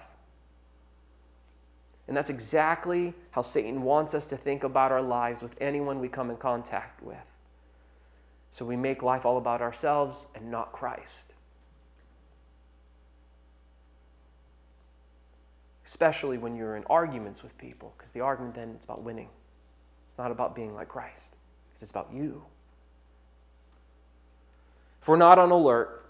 And 2.07 2.17
that's 2.17 2.31
exactly 2.31 3.13
how 3.29 3.43
Satan 3.43 3.83
wants 3.83 4.15
us 4.15 4.25
to 4.27 4.37
think 4.37 4.63
about 4.63 4.91
our 4.91 5.03
lives 5.03 5.43
with 5.43 5.55
anyone 5.61 5.99
we 5.99 6.09
come 6.09 6.31
in 6.31 6.35
contact 6.35 7.03
with. 7.03 7.17
So 8.49 8.65
we 8.65 8.75
make 8.75 9.03
life 9.03 9.23
all 9.23 9.37
about 9.37 9.61
ourselves 9.61 10.27
and 10.33 10.49
not 10.49 10.71
Christ. 10.71 11.35
Especially 15.85 16.39
when 16.39 16.55
you're 16.55 16.75
in 16.75 16.85
arguments 16.85 17.43
with 17.43 17.55
people, 17.59 17.93
because 17.97 18.13
the 18.13 18.21
argument 18.21 18.55
then 18.55 18.75
is 18.77 18.83
about 18.83 19.03
winning. 19.03 19.29
It's 20.09 20.17
not 20.17 20.31
about 20.31 20.55
being 20.55 20.73
like 20.73 20.89
Christ. 20.89 21.35
It's 21.81 21.91
about 21.91 22.09
you. 22.13 22.43
If 25.01 25.07
we're 25.07 25.17
not 25.17 25.39
on 25.39 25.49
alert, 25.49 26.05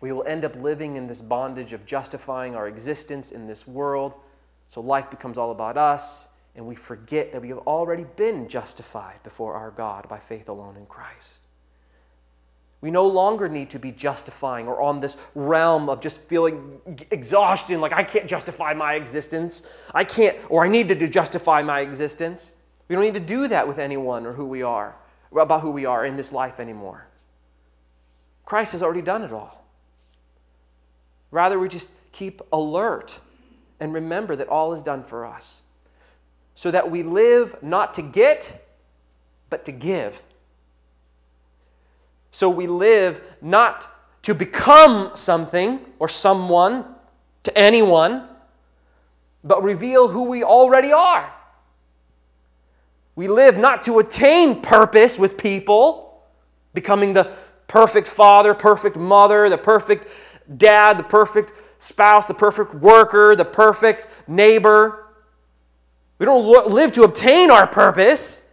we 0.00 0.12
will 0.12 0.24
end 0.24 0.44
up 0.44 0.56
living 0.56 0.96
in 0.96 1.06
this 1.06 1.20
bondage 1.20 1.72
of 1.72 1.84
justifying 1.84 2.54
our 2.54 2.66
existence 2.66 3.30
in 3.30 3.46
this 3.46 3.66
world. 3.66 4.14
So 4.68 4.80
life 4.80 5.10
becomes 5.10 5.38
all 5.38 5.50
about 5.50 5.76
us, 5.76 6.28
and 6.54 6.66
we 6.66 6.74
forget 6.74 7.32
that 7.32 7.42
we 7.42 7.48
have 7.48 7.58
already 7.58 8.04
been 8.16 8.48
justified 8.48 9.22
before 9.22 9.54
our 9.54 9.70
God 9.70 10.08
by 10.08 10.18
faith 10.18 10.48
alone 10.48 10.76
in 10.76 10.86
Christ. 10.86 11.40
We 12.80 12.90
no 12.90 13.06
longer 13.06 13.48
need 13.48 13.70
to 13.70 13.78
be 13.78 13.90
justifying 13.90 14.68
or 14.68 14.80
on 14.80 15.00
this 15.00 15.16
realm 15.34 15.88
of 15.88 16.00
just 16.00 16.20
feeling 16.22 16.80
exhaustion, 17.10 17.80
like 17.80 17.92
I 17.92 18.04
can't 18.04 18.26
justify 18.26 18.74
my 18.74 18.94
existence. 18.94 19.62
I 19.94 20.04
can't, 20.04 20.36
or 20.48 20.64
I 20.64 20.68
need 20.68 20.88
to 20.88 21.08
justify 21.08 21.62
my 21.62 21.80
existence. 21.80 22.52
We 22.88 22.94
don't 22.94 23.04
need 23.04 23.14
to 23.14 23.20
do 23.20 23.48
that 23.48 23.66
with 23.66 23.78
anyone 23.78 24.26
or 24.26 24.34
who 24.34 24.46
we 24.46 24.62
are, 24.62 24.96
about 25.34 25.62
who 25.62 25.70
we 25.70 25.84
are 25.84 26.04
in 26.04 26.16
this 26.16 26.32
life 26.32 26.60
anymore. 26.60 27.06
Christ 28.44 28.72
has 28.72 28.82
already 28.82 29.02
done 29.02 29.22
it 29.22 29.32
all. 29.32 29.64
Rather, 31.30 31.58
we 31.58 31.68
just 31.68 31.90
keep 32.12 32.40
alert 32.52 33.18
and 33.80 33.92
remember 33.92 34.36
that 34.36 34.48
all 34.48 34.72
is 34.72 34.82
done 34.82 35.02
for 35.02 35.26
us. 35.26 35.62
So 36.54 36.70
that 36.70 36.90
we 36.90 37.02
live 37.02 37.56
not 37.62 37.92
to 37.94 38.02
get, 38.02 38.64
but 39.50 39.64
to 39.66 39.72
give. 39.72 40.22
So 42.30 42.48
we 42.48 42.66
live 42.66 43.20
not 43.42 43.88
to 44.22 44.34
become 44.34 45.10
something 45.14 45.80
or 45.98 46.08
someone 46.08 46.84
to 47.42 47.58
anyone, 47.58 48.26
but 49.44 49.62
reveal 49.62 50.08
who 50.08 50.22
we 50.22 50.42
already 50.42 50.92
are. 50.92 51.32
We 53.16 53.28
live 53.28 53.56
not 53.56 53.82
to 53.84 53.98
attain 53.98 54.60
purpose 54.60 55.18
with 55.18 55.38
people, 55.38 56.22
becoming 56.74 57.14
the 57.14 57.32
perfect 57.66 58.06
father, 58.06 58.54
perfect 58.54 58.96
mother, 58.96 59.48
the 59.48 59.58
perfect 59.58 60.06
dad, 60.54 60.98
the 60.98 61.02
perfect 61.02 61.52
spouse, 61.78 62.26
the 62.26 62.34
perfect 62.34 62.74
worker, 62.74 63.34
the 63.34 63.44
perfect 63.44 64.06
neighbor. 64.28 65.06
We 66.18 66.26
don't 66.26 66.70
live 66.70 66.92
to 66.92 67.04
obtain 67.04 67.50
our 67.50 67.66
purpose, 67.66 68.46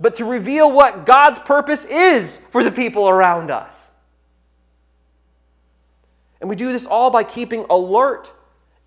but 0.00 0.14
to 0.16 0.24
reveal 0.24 0.72
what 0.72 1.04
God's 1.04 1.38
purpose 1.38 1.84
is 1.84 2.38
for 2.38 2.64
the 2.64 2.72
people 2.72 3.08
around 3.08 3.50
us. 3.50 3.90
And 6.40 6.48
we 6.48 6.56
do 6.56 6.72
this 6.72 6.86
all 6.86 7.10
by 7.10 7.22
keeping 7.22 7.66
alert 7.68 8.32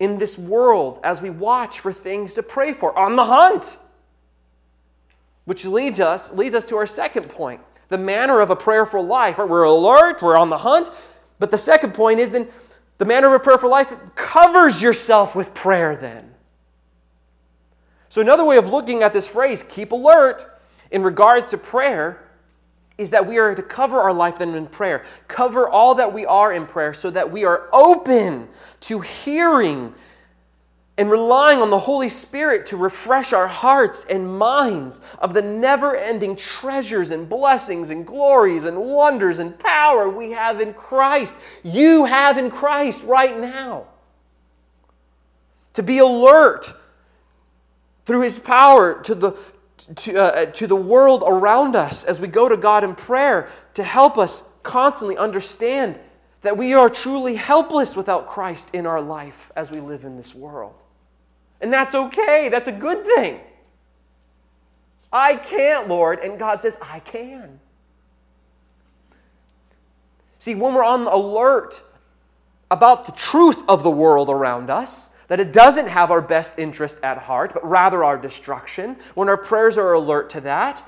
in 0.00 0.18
this 0.18 0.36
world 0.36 0.98
as 1.04 1.22
we 1.22 1.30
watch 1.30 1.78
for 1.78 1.92
things 1.92 2.34
to 2.34 2.42
pray 2.42 2.72
for, 2.72 2.96
on 2.98 3.14
the 3.14 3.26
hunt. 3.26 3.78
Which 5.44 5.64
leads 5.66 6.00
us, 6.00 6.32
leads 6.32 6.54
us 6.54 6.64
to 6.66 6.76
our 6.76 6.86
second 6.86 7.28
point 7.28 7.60
the 7.88 7.98
manner 7.98 8.40
of 8.40 8.50
a 8.50 8.56
prayerful 8.56 9.04
life. 9.04 9.38
Right? 9.38 9.48
We're 9.48 9.62
alert, 9.64 10.22
we're 10.22 10.38
on 10.38 10.50
the 10.50 10.58
hunt. 10.58 10.90
But 11.38 11.50
the 11.50 11.58
second 11.58 11.94
point 11.94 12.20
is 12.20 12.30
then 12.30 12.48
the 12.98 13.04
manner 13.04 13.28
of 13.28 13.40
a 13.40 13.44
prayerful 13.44 13.70
life 13.70 13.92
covers 14.14 14.80
yourself 14.80 15.34
with 15.36 15.54
prayer 15.54 15.96
then. 15.96 16.34
So, 18.08 18.20
another 18.20 18.44
way 18.44 18.56
of 18.56 18.68
looking 18.68 19.02
at 19.02 19.12
this 19.12 19.26
phrase, 19.26 19.62
keep 19.62 19.90
alert, 19.90 20.46
in 20.90 21.02
regards 21.02 21.50
to 21.50 21.58
prayer, 21.58 22.22
is 22.96 23.10
that 23.10 23.26
we 23.26 23.38
are 23.38 23.54
to 23.54 23.62
cover 23.62 23.98
our 23.98 24.12
life 24.12 24.38
then 24.38 24.54
in 24.54 24.66
prayer. 24.66 25.04
Cover 25.26 25.68
all 25.68 25.96
that 25.96 26.12
we 26.12 26.24
are 26.24 26.52
in 26.52 26.66
prayer 26.66 26.94
so 26.94 27.10
that 27.10 27.32
we 27.32 27.44
are 27.44 27.68
open 27.72 28.48
to 28.80 29.00
hearing 29.00 29.94
and 30.96 31.10
relying 31.10 31.60
on 31.60 31.70
the 31.70 31.80
Holy 31.80 32.08
Spirit 32.08 32.66
to 32.66 32.76
refresh 32.76 33.32
our 33.32 33.48
hearts 33.48 34.06
and 34.08 34.38
minds 34.38 35.00
of 35.18 35.34
the 35.34 35.42
never 35.42 35.96
ending 35.96 36.36
treasures 36.36 37.10
and 37.10 37.28
blessings 37.28 37.90
and 37.90 38.06
glories 38.06 38.62
and 38.62 38.78
wonders 38.78 39.40
and 39.40 39.58
power 39.58 40.08
we 40.08 40.30
have 40.30 40.60
in 40.60 40.72
Christ. 40.72 41.34
You 41.64 42.04
have 42.04 42.38
in 42.38 42.48
Christ 42.48 43.02
right 43.02 43.36
now. 43.36 43.86
To 45.72 45.82
be 45.82 45.98
alert 45.98 46.72
through 48.04 48.20
His 48.20 48.38
power 48.38 49.02
to 49.02 49.14
the, 49.16 49.36
to, 49.96 50.16
uh, 50.16 50.46
to 50.52 50.68
the 50.68 50.76
world 50.76 51.24
around 51.26 51.74
us 51.74 52.04
as 52.04 52.20
we 52.20 52.28
go 52.28 52.48
to 52.48 52.56
God 52.56 52.84
in 52.84 52.94
prayer 52.94 53.48
to 53.74 53.82
help 53.82 54.16
us 54.16 54.44
constantly 54.62 55.16
understand 55.16 55.98
that 56.42 56.56
we 56.56 56.72
are 56.72 56.88
truly 56.88 57.34
helpless 57.34 57.96
without 57.96 58.28
Christ 58.28 58.70
in 58.72 58.86
our 58.86 59.00
life 59.00 59.50
as 59.56 59.72
we 59.72 59.80
live 59.80 60.04
in 60.04 60.16
this 60.16 60.36
world. 60.36 60.83
And 61.60 61.72
that's 61.72 61.94
okay. 61.94 62.48
That's 62.50 62.68
a 62.68 62.72
good 62.72 63.04
thing. 63.04 63.40
I 65.12 65.36
can't, 65.36 65.88
Lord. 65.88 66.18
And 66.18 66.38
God 66.38 66.60
says, 66.60 66.76
I 66.82 67.00
can. 67.00 67.60
See, 70.38 70.54
when 70.54 70.74
we're 70.74 70.84
on 70.84 71.06
alert 71.06 71.82
about 72.70 73.06
the 73.06 73.12
truth 73.12 73.62
of 73.68 73.82
the 73.82 73.90
world 73.90 74.28
around 74.28 74.68
us, 74.68 75.10
that 75.28 75.40
it 75.40 75.52
doesn't 75.52 75.86
have 75.86 76.10
our 76.10 76.20
best 76.20 76.58
interest 76.58 76.98
at 77.02 77.18
heart, 77.18 77.54
but 77.54 77.66
rather 77.66 78.04
our 78.04 78.18
destruction, 78.18 78.96
when 79.14 79.28
our 79.28 79.36
prayers 79.36 79.78
are 79.78 79.92
alert 79.92 80.28
to 80.30 80.40
that, 80.42 80.82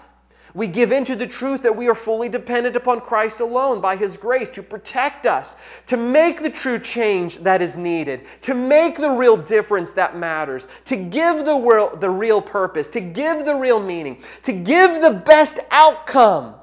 we 0.56 0.66
give 0.66 0.90
in 0.90 1.04
to 1.04 1.14
the 1.14 1.26
truth 1.26 1.62
that 1.64 1.76
we 1.76 1.86
are 1.86 1.94
fully 1.94 2.30
dependent 2.30 2.76
upon 2.76 3.02
Christ 3.02 3.40
alone 3.40 3.82
by 3.82 3.94
His 3.94 4.16
grace 4.16 4.48
to 4.50 4.62
protect 4.62 5.26
us, 5.26 5.54
to 5.86 5.98
make 5.98 6.42
the 6.42 6.48
true 6.48 6.78
change 6.78 7.36
that 7.38 7.60
is 7.60 7.76
needed, 7.76 8.22
to 8.40 8.54
make 8.54 8.96
the 8.96 9.10
real 9.10 9.36
difference 9.36 9.92
that 9.92 10.16
matters, 10.16 10.66
to 10.86 10.96
give 10.96 11.44
the, 11.44 11.54
world, 11.56 12.00
the 12.00 12.08
real 12.08 12.40
purpose, 12.40 12.88
to 12.88 13.00
give 13.02 13.44
the 13.44 13.54
real 13.54 13.78
meaning, 13.78 14.22
to 14.44 14.52
give 14.52 15.02
the 15.02 15.10
best 15.10 15.58
outcome. 15.70 16.54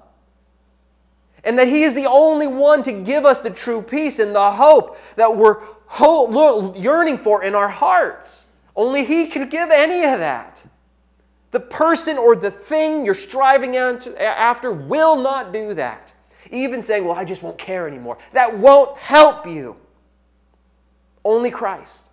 And 1.43 1.59
that 1.59 1.67
He 1.67 1.83
is 1.83 1.93
the 1.93 2.07
only 2.07 2.47
one 2.47 2.81
to 2.83 2.91
give 2.91 3.25
us 3.25 3.41
the 3.41 3.51
true 3.51 3.83
peace 3.83 4.17
and 4.17 4.33
the 4.33 4.53
hope 4.53 4.97
that 5.17 5.37
we're 5.37 5.61
yearning 6.75 7.19
for 7.19 7.43
in 7.43 7.53
our 7.53 7.69
hearts. 7.69 8.47
Only 8.75 9.05
He 9.05 9.27
can 9.27 9.49
give 9.49 9.69
any 9.69 10.03
of 10.03 10.17
that. 10.17 10.52
The 11.53 11.59
person 11.59 12.17
or 12.17 12.35
the 12.35 12.49
thing 12.49 13.05
you're 13.05 13.13
striving 13.13 13.75
after 13.75 14.71
will 14.71 15.15
not 15.15 15.53
do 15.53 15.75
that. 15.75 16.11
Even 16.49 16.81
saying, 16.81 17.05
Well, 17.05 17.15
I 17.15 17.23
just 17.25 17.43
won't 17.43 17.59
care 17.59 17.87
anymore. 17.87 18.17
That 18.31 18.57
won't 18.57 18.97
help 18.97 19.45
you. 19.45 19.75
Only 21.23 21.51
Christ. 21.51 22.09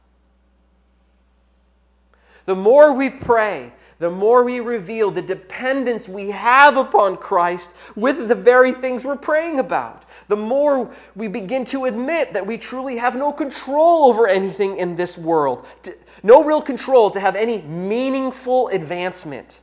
The 2.45 2.55
more 2.55 2.93
we 2.93 3.09
pray, 3.09 3.73
the 3.99 4.11
more 4.11 4.45
we 4.45 4.61
reveal 4.61 5.11
the 5.11 5.23
dependence 5.23 6.07
we 6.07 6.31
have 6.33 6.77
upon 6.77 7.17
Christ 7.17 7.73
with 7.97 8.29
the 8.29 8.35
very 8.35 8.73
things 8.73 9.07
we're 9.07 9.17
praying 9.17 9.59
about. 9.59 10.05
The 10.29 10.37
more 10.37 10.95
we 11.17 11.29
begin 11.29 11.65
to 11.67 11.87
admit 11.87 12.35
that 12.35 12.47
we 12.47 12.59
truly 12.59 12.99
have 12.99 13.17
no 13.17 13.33
control 13.33 14.05
over 14.05 14.29
anything 14.29 14.77
in 14.77 14.97
this 14.97 15.17
world 15.17 15.67
no 16.23 16.45
real 16.45 16.63
control 16.63 17.11
to 17.11 17.21
have 17.21 17.37
any 17.37 17.63
meaningful 17.63 18.69
advancement 18.69 19.61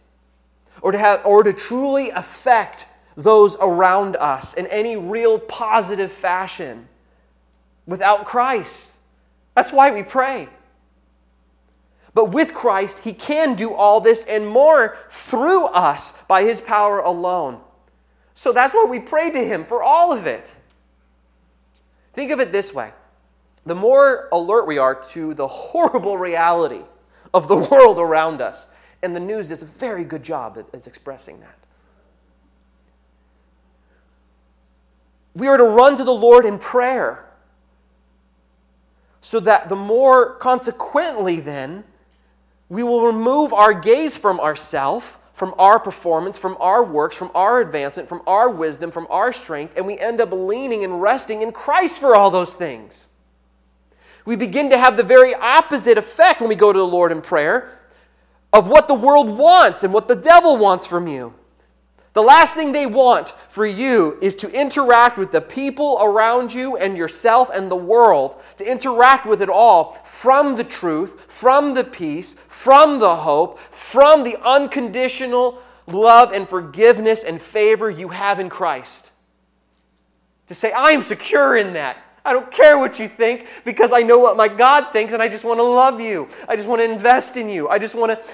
or 0.82 0.92
to, 0.92 0.98
have, 0.98 1.26
or 1.26 1.44
to 1.44 1.54
truly 1.54 2.10
affect 2.10 2.88
those 3.16 3.58
around 3.60 4.16
us 4.16 4.54
in 4.54 4.68
any 4.68 4.96
real 4.96 5.40
positive 5.40 6.12
fashion 6.12 6.88
without 7.86 8.26
Christ. 8.26 8.96
That's 9.56 9.72
why 9.72 9.92
we 9.92 10.04
pray. 10.04 10.50
But 12.14 12.32
with 12.32 12.54
Christ, 12.54 13.00
He 13.00 13.14
can 13.14 13.56
do 13.56 13.74
all 13.74 14.02
this 14.02 14.26
and 14.26 14.48
more 14.48 14.98
through 15.10 15.66
us 15.68 16.14
by 16.28 16.44
His 16.44 16.62
power 16.62 17.00
alone. 17.00 17.60
So 18.34 18.52
that's 18.52 18.76
why 18.76 18.86
we 18.88 19.00
pray 19.00 19.32
to 19.32 19.44
Him 19.44 19.66
for 19.66 19.82
all 19.82 20.12
of 20.12 20.26
it. 20.28 20.56
Think 22.14 22.32
of 22.32 22.40
it 22.40 22.52
this 22.52 22.74
way 22.74 22.92
the 23.68 23.76
more 23.76 24.28
alert 24.32 24.66
we 24.66 24.78
are 24.78 24.96
to 25.10 25.34
the 25.34 25.48
horrible 25.48 26.18
reality 26.18 26.84
of 27.34 27.48
the 27.48 27.56
world 27.72 28.00
around 28.00 28.42
us. 28.42 28.70
And 29.04 29.16
the 29.16 29.20
news 29.20 29.50
does 29.50 29.62
a 29.62 29.66
very 29.66 30.04
good 30.04 30.24
job 30.24 30.58
at, 30.58 30.88
expressing 30.88 31.40
that. 31.42 31.58
We 35.36 35.48
are 35.48 35.58
to 35.58 35.64
run 35.64 35.96
to 35.98 36.04
the 36.04 36.14
Lord 36.14 36.46
in 36.46 36.58
prayer 36.58 37.26
so 39.22 39.40
that 39.42 39.70
the 39.70 39.76
more 39.76 40.34
consequently, 40.36 41.40
then, 41.40 41.84
we 42.70 42.82
will 42.82 43.06
remove 43.06 43.54
our 43.54 43.74
gaze 43.74 44.18
from 44.18 44.40
ourself, 44.40 45.20
from 45.34 45.54
our 45.60 45.80
performance, 45.80 46.38
from 46.38 46.58
our 46.60 46.84
works, 46.84 47.16
from 47.16 47.30
our 47.36 47.60
advancement, 47.60 48.10
from 48.10 48.22
our 48.26 48.50
wisdom, 48.50 48.90
from 48.90 49.06
our 49.10 49.32
strength, 49.32 49.74
and 49.76 49.86
we 49.86 50.00
end 50.00 50.20
up 50.20 50.32
leaning 50.32 50.84
and 50.84 51.02
resting 51.02 51.42
in 51.42 51.52
Christ 51.52 52.00
for 52.00 52.16
all 52.16 52.32
those 52.32 52.56
things 52.56 53.10
we 54.28 54.36
begin 54.36 54.70
to 54.70 54.78
have 54.78 54.98
the 54.98 55.04
very 55.04 55.34
opposite 55.34 55.98
effect 55.98 56.42
when 56.42 56.50
we 56.50 56.56
go 56.56 56.74
to 56.74 56.78
the 56.78 56.86
Lord 56.86 57.13
in 57.13 57.22
prayer 57.22 57.80
of 58.52 58.68
what 58.68 58.90
the 58.90 58.94
world 58.94 59.30
wants 59.30 59.86
and 59.86 59.94
what 59.94 60.10
the 60.10 60.18
devil 60.18 60.58
wants 60.58 60.86
from 60.86 61.08
you. 61.08 61.34
The 62.12 62.24
last 62.24 62.54
thing 62.54 62.74
they 62.74 62.86
want 62.86 63.30
for 63.48 63.66
you 63.66 64.18
is 64.22 64.36
to 64.36 64.52
interact 64.52 65.18
with 65.18 65.32
the 65.32 65.40
people 65.40 65.98
around 66.02 66.54
you 66.54 66.76
and 66.76 66.98
yourself 66.98 67.50
and 67.54 67.72
the 67.72 67.78
world, 67.78 68.36
to 68.58 68.70
interact 68.70 69.26
with 69.26 69.42
it 69.42 69.48
all 69.48 69.94
from 70.04 70.58
the 70.58 70.66
truth, 70.66 71.32
from 71.32 71.74
the 71.74 71.86
peace, 71.86 72.34
from 72.50 73.00
the 73.00 73.16
hope, 73.18 73.58
from 73.72 74.26
the 74.26 74.36
unconditional 74.44 75.62
love 75.88 76.34
and 76.34 76.50
forgiveness 76.50 77.24
and 77.24 77.42
favor 77.42 77.90
you 77.90 78.10
have 78.10 78.42
in 78.42 78.50
Christ. 78.50 79.12
To 80.48 80.54
say, 80.54 80.74
I 80.74 80.92
am 80.92 81.02
secure 81.02 81.56
in 81.56 81.72
that. 81.74 82.04
I 82.28 82.34
don't 82.34 82.52
care 82.52 82.78
what 82.78 83.00
you 83.00 83.08
think 83.08 83.48
because 83.63 83.94
I 83.94 84.02
know 84.02 84.20
what 84.20 84.36
my 84.36 84.50
God 84.50 84.92
thinks 84.92 85.13
and 85.13 85.22
I 85.24 85.30
just 85.30 85.46
want 85.46 85.60
to 85.60 85.63
love 85.63 86.02
you. 86.02 86.28
I 86.46 86.58
just 86.58 86.68
want 86.68 86.82
to 86.82 86.92
invest 86.92 87.38
in 87.38 87.48
you. 87.48 87.70
I 87.70 87.80
just 87.80 87.96
want 87.96 88.12
to 88.12 88.26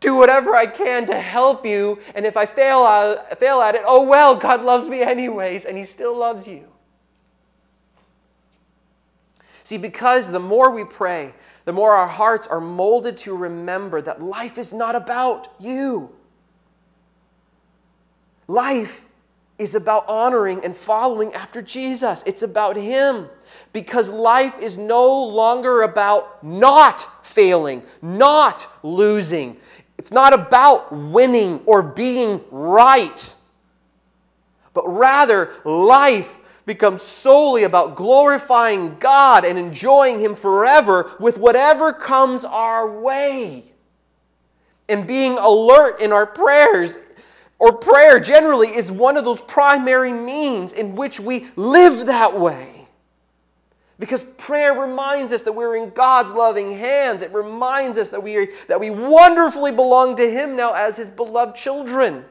do 0.00 0.16
whatever 0.16 0.56
I 0.56 0.66
can 0.66 1.06
to 1.06 1.20
help 1.20 1.64
you. 1.64 2.00
And 2.16 2.26
if 2.26 2.36
I 2.36 2.44
fail, 2.44 2.78
I 2.78 3.36
fail 3.38 3.60
at 3.60 3.76
it, 3.76 3.82
oh 3.86 4.02
well, 4.02 4.34
God 4.34 4.64
loves 4.64 4.88
me 4.88 5.00
anyways 5.00 5.64
and 5.64 5.78
He 5.78 5.84
still 5.84 6.18
loves 6.18 6.48
you. 6.48 6.64
See, 9.62 9.78
because 9.78 10.32
the 10.32 10.40
more 10.40 10.72
we 10.72 10.82
pray, 10.82 11.32
the 11.66 11.72
more 11.72 11.92
our 11.92 12.08
hearts 12.08 12.48
are 12.48 12.60
molded 12.60 13.16
to 13.18 13.36
remember 13.36 14.02
that 14.02 14.20
life 14.20 14.58
is 14.58 14.72
not 14.72 14.96
about 14.96 15.46
you. 15.60 16.10
Life 18.48 19.05
is 19.58 19.74
about 19.74 20.06
honoring 20.08 20.64
and 20.64 20.76
following 20.76 21.32
after 21.34 21.62
Jesus. 21.62 22.22
It's 22.26 22.42
about 22.42 22.76
Him 22.76 23.28
because 23.72 24.08
life 24.08 24.58
is 24.58 24.76
no 24.76 25.24
longer 25.24 25.82
about 25.82 26.44
not 26.44 27.26
failing, 27.26 27.82
not 28.02 28.68
losing. 28.82 29.56
It's 29.98 30.12
not 30.12 30.32
about 30.32 30.92
winning 30.92 31.62
or 31.64 31.82
being 31.82 32.42
right, 32.50 33.34
but 34.74 34.86
rather 34.86 35.52
life 35.64 36.36
becomes 36.66 37.00
solely 37.00 37.62
about 37.62 37.94
glorifying 37.94 38.98
God 38.98 39.44
and 39.44 39.58
enjoying 39.58 40.18
Him 40.20 40.34
forever 40.34 41.12
with 41.18 41.38
whatever 41.38 41.92
comes 41.92 42.44
our 42.44 42.90
way. 43.00 43.72
And 44.88 45.06
being 45.06 45.38
alert 45.38 46.00
in 46.00 46.12
our 46.12 46.26
prayers 46.26 46.98
or 47.58 47.72
prayer 47.72 48.20
generally 48.20 48.74
is 48.74 48.92
one 48.92 49.16
of 49.16 49.24
those 49.24 49.40
primary 49.40 50.12
means 50.12 50.72
in 50.72 50.94
which 50.94 51.18
we 51.18 51.46
live 51.56 52.06
that 52.06 52.38
way. 52.38 52.86
Because 53.98 54.24
prayer 54.24 54.78
reminds 54.78 55.32
us 55.32 55.42
that 55.42 55.54
we're 55.54 55.76
in 55.76 55.90
God's 55.90 56.32
loving 56.32 56.76
hands. 56.76 57.22
It 57.22 57.32
reminds 57.32 57.96
us 57.96 58.10
that 58.10 58.22
we, 58.22 58.36
are, 58.36 58.46
that 58.68 58.78
we 58.78 58.90
wonderfully 58.90 59.72
belong 59.72 60.16
to 60.16 60.30
Him 60.30 60.54
now 60.54 60.74
as 60.74 60.98
His 60.98 61.08
beloved 61.08 61.56
children. 61.56 62.26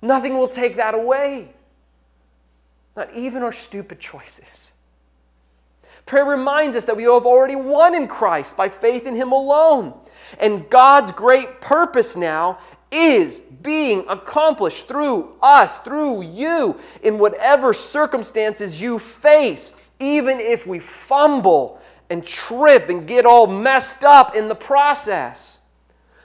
Nothing 0.00 0.38
will 0.38 0.46
take 0.46 0.76
that 0.76 0.94
away, 0.94 1.52
not 2.96 3.12
even 3.14 3.42
our 3.42 3.52
stupid 3.52 3.98
choices. 3.98 4.70
Prayer 6.04 6.24
reminds 6.24 6.76
us 6.76 6.84
that 6.84 6.96
we 6.96 7.02
have 7.02 7.26
already 7.26 7.56
won 7.56 7.92
in 7.92 8.06
Christ 8.06 8.56
by 8.56 8.68
faith 8.68 9.06
in 9.06 9.16
Him 9.16 9.32
alone. 9.32 9.92
And 10.38 10.70
God's 10.70 11.10
great 11.10 11.60
purpose 11.60 12.16
now 12.16 12.58
is 12.90 13.40
being 13.40 14.04
accomplished 14.08 14.86
through 14.88 15.34
us, 15.42 15.78
through 15.78 16.22
you, 16.22 16.78
in 17.02 17.18
whatever 17.18 17.72
circumstances 17.72 18.80
you 18.80 18.98
face, 18.98 19.72
even 19.98 20.40
if 20.40 20.66
we 20.66 20.78
fumble 20.78 21.80
and 22.08 22.24
trip 22.24 22.88
and 22.88 23.06
get 23.06 23.26
all 23.26 23.46
messed 23.46 24.04
up 24.04 24.34
in 24.36 24.48
the 24.48 24.54
process. 24.54 25.58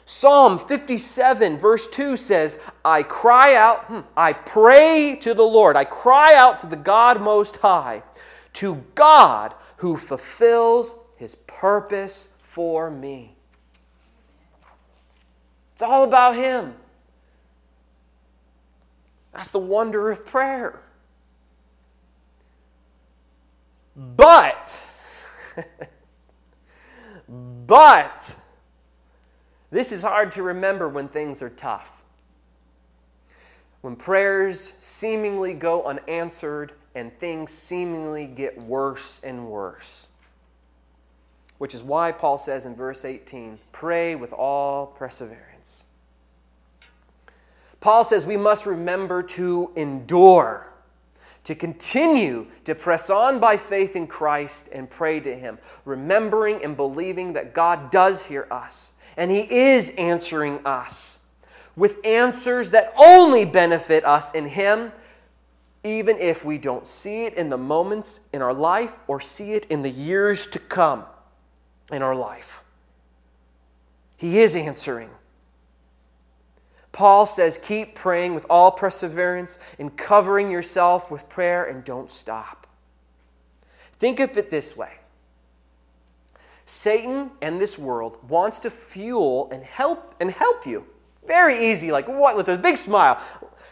Psalm 0.05 0.59
57, 0.59 1.57
verse 1.57 1.87
2 1.87 2.17
says, 2.17 2.59
I 2.83 3.01
cry 3.01 3.55
out, 3.55 3.85
hmm, 3.85 4.01
I 4.15 4.33
pray 4.33 5.17
to 5.21 5.33
the 5.33 5.43
Lord, 5.43 5.77
I 5.77 5.85
cry 5.85 6.35
out 6.35 6.59
to 6.59 6.67
the 6.67 6.75
God 6.75 7.21
Most 7.21 7.57
High, 7.57 8.03
to 8.53 8.83
God 8.93 9.55
who 9.77 9.95
fulfills 9.95 10.95
his 11.17 11.35
purpose 11.47 12.29
for 12.43 12.91
me. 12.91 13.37
It's 15.81 15.89
all 15.89 16.03
about 16.03 16.35
Him. 16.35 16.75
That's 19.33 19.49
the 19.49 19.57
wonder 19.57 20.11
of 20.11 20.27
prayer. 20.27 20.79
But, 23.95 24.87
but, 27.65 28.35
this 29.71 29.91
is 29.91 30.03
hard 30.03 30.31
to 30.33 30.43
remember 30.43 30.87
when 30.87 31.07
things 31.07 31.41
are 31.41 31.49
tough. 31.49 32.03
When 33.81 33.95
prayers 33.95 34.73
seemingly 34.79 35.55
go 35.55 35.85
unanswered 35.85 36.73
and 36.93 37.11
things 37.17 37.51
seemingly 37.51 38.27
get 38.27 38.55
worse 38.61 39.19
and 39.23 39.47
worse. 39.47 40.09
Which 41.57 41.73
is 41.73 41.81
why 41.81 42.11
Paul 42.11 42.37
says 42.37 42.65
in 42.65 42.75
verse 42.75 43.03
18 43.03 43.57
pray 43.71 44.13
with 44.13 44.31
all 44.31 44.85
perseverance. 44.85 45.50
Paul 47.81 48.03
says 48.05 48.25
we 48.25 48.37
must 48.37 48.65
remember 48.65 49.21
to 49.23 49.71
endure, 49.75 50.71
to 51.43 51.55
continue 51.55 52.47
to 52.63 52.73
press 52.73 53.09
on 53.09 53.39
by 53.39 53.57
faith 53.57 53.95
in 53.95 54.07
Christ 54.07 54.69
and 54.71 54.89
pray 54.89 55.19
to 55.19 55.35
Him, 55.35 55.57
remembering 55.83 56.63
and 56.63 56.77
believing 56.77 57.33
that 57.33 57.53
God 57.53 57.91
does 57.91 58.25
hear 58.25 58.47
us 58.49 58.93
and 59.17 59.29
He 59.29 59.41
is 59.51 59.89
answering 59.97 60.65
us 60.65 61.19
with 61.75 62.05
answers 62.05 62.71
that 62.71 62.93
only 62.97 63.45
benefit 63.45 64.05
us 64.05 64.33
in 64.33 64.47
Him, 64.47 64.91
even 65.83 66.17
if 66.17 66.45
we 66.45 66.57
don't 66.57 66.87
see 66.87 67.25
it 67.25 67.33
in 67.33 67.49
the 67.49 67.57
moments 67.57 68.21
in 68.33 68.41
our 68.41 68.53
life 68.53 68.99
or 69.07 69.19
see 69.19 69.53
it 69.53 69.65
in 69.65 69.81
the 69.81 69.89
years 69.89 70.47
to 70.47 70.59
come 70.59 71.05
in 71.91 72.01
our 72.01 72.15
life. 72.15 72.63
He 74.17 74.39
is 74.39 74.55
answering. 74.55 75.09
Paul 76.91 77.25
says, 77.25 77.57
keep 77.57 77.95
praying 77.95 78.35
with 78.35 78.45
all 78.49 78.71
perseverance 78.71 79.59
and 79.79 79.95
covering 79.95 80.51
yourself 80.51 81.09
with 81.09 81.29
prayer 81.29 81.63
and 81.63 81.83
don't 81.83 82.11
stop. 82.11 82.67
Think 83.99 84.19
of 84.19 84.35
it 84.35 84.49
this 84.49 84.75
way 84.75 84.93
Satan 86.65 87.31
and 87.41 87.61
this 87.61 87.77
world 87.77 88.17
wants 88.29 88.59
to 88.61 88.71
fuel 88.71 89.49
and 89.51 89.63
help 89.63 90.15
and 90.19 90.31
help 90.31 90.65
you. 90.65 90.85
Very 91.27 91.71
easy, 91.71 91.91
like 91.91 92.07
what 92.07 92.35
with 92.35 92.47
a 92.49 92.57
big 92.57 92.77
smile. 92.77 93.21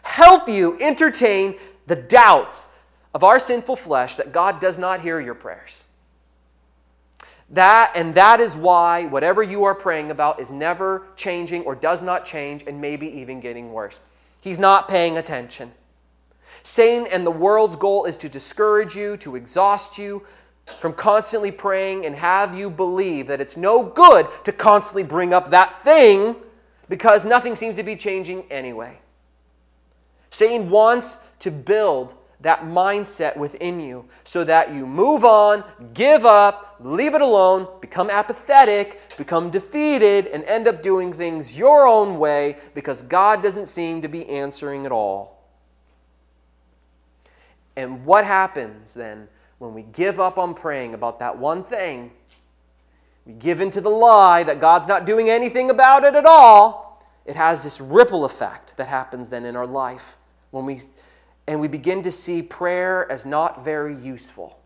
Help 0.01 0.47
you 0.47 0.77
entertain 0.79 1.55
the 1.87 1.95
doubts 1.95 2.69
of 3.13 3.23
our 3.23 3.39
sinful 3.39 3.75
flesh 3.75 4.15
that 4.15 4.31
God 4.31 4.59
does 4.59 4.77
not 4.77 5.01
hear 5.01 5.19
your 5.19 5.33
prayers. 5.33 5.83
That 7.51 7.91
and 7.95 8.13
that 8.15 8.39
is 8.39 8.55
why 8.55 9.05
whatever 9.05 9.41
you 9.41 9.63
are 9.63 9.73
praying 9.73 10.11
about 10.11 10.39
is 10.39 10.51
never 10.51 11.07
changing 11.15 11.63
or 11.63 11.73
does 11.73 12.03
not 12.03 12.25
change 12.25 12.63
and 12.67 12.79
maybe 12.79 13.07
even 13.07 13.39
getting 13.39 13.73
worse. 13.73 13.99
He's 14.39 14.59
not 14.59 14.87
paying 14.87 15.17
attention. 15.17 15.71
Satan 16.61 17.07
and 17.11 17.25
the 17.25 17.31
world's 17.31 17.75
goal 17.75 18.05
is 18.05 18.17
to 18.17 18.29
discourage 18.29 18.95
you, 18.95 19.17
to 19.17 19.35
exhaust 19.35 19.97
you 19.97 20.23
from 20.65 20.93
constantly 20.93 21.51
praying 21.51 22.05
and 22.05 22.15
have 22.15 22.55
you 22.55 22.69
believe 22.69 23.27
that 23.27 23.41
it's 23.41 23.57
no 23.57 23.81
good 23.81 24.27
to 24.43 24.51
constantly 24.51 25.03
bring 25.03 25.33
up 25.33 25.49
that 25.49 25.83
thing 25.83 26.35
because 26.87 27.25
nothing 27.25 27.55
seems 27.55 27.75
to 27.77 27.83
be 27.83 27.95
changing 27.95 28.43
anyway. 28.51 28.99
Satan 30.29 30.69
wants 30.69 31.19
to 31.39 31.49
build 31.49 32.13
that 32.41 32.63
mindset 32.63 33.35
within 33.35 33.79
you 33.79 34.05
so 34.23 34.43
that 34.43 34.73
you 34.73 34.85
move 34.85 35.25
on, 35.25 35.63
give 35.93 36.25
up, 36.25 36.77
leave 36.79 37.13
it 37.13 37.21
alone, 37.21 37.67
become 37.81 38.09
apathetic, 38.09 39.01
become 39.17 39.49
defeated, 39.49 40.27
and 40.27 40.43
end 40.45 40.67
up 40.67 40.81
doing 40.81 41.11
things 41.11 41.57
your 41.57 41.85
own 41.85 42.17
way 42.17 42.57
because 42.73 43.01
God 43.01 43.43
doesn't 43.43 43.67
seem 43.67 44.01
to 44.01 44.07
be 44.07 44.27
answering 44.27 44.85
at 44.85 44.91
all. 44.91 45.43
And 47.75 48.05
what 48.05 48.25
happens 48.25 48.93
then 48.93 49.27
when 49.57 49.73
we 49.73 49.81
give 49.81 50.19
up 50.19 50.37
on 50.37 50.53
praying 50.53 50.93
about 50.93 51.19
that 51.19 51.37
one 51.37 51.63
thing? 51.63 52.11
We 53.25 53.33
give 53.33 53.61
into 53.61 53.81
the 53.81 53.89
lie 53.89 54.43
that 54.43 54.59
God's 54.59 54.87
not 54.87 55.05
doing 55.05 55.29
anything 55.29 55.69
about 55.69 56.03
it 56.03 56.15
at 56.15 56.25
all. 56.25 57.05
It 57.25 57.35
has 57.35 57.63
this 57.63 57.79
ripple 57.79 58.25
effect 58.25 58.75
that 58.77 58.87
happens 58.87 59.29
then 59.29 59.45
in 59.45 59.55
our 59.55 59.67
life 59.67 60.17
when 60.51 60.65
we 60.65 60.81
and 61.49 61.59
we 61.59 61.67
begin 61.67 62.03
to 62.03 62.11
see 62.11 62.43
prayer 62.43 63.11
as 63.11 63.25
not 63.25 63.65
very 63.65 63.95
useful 63.95 64.59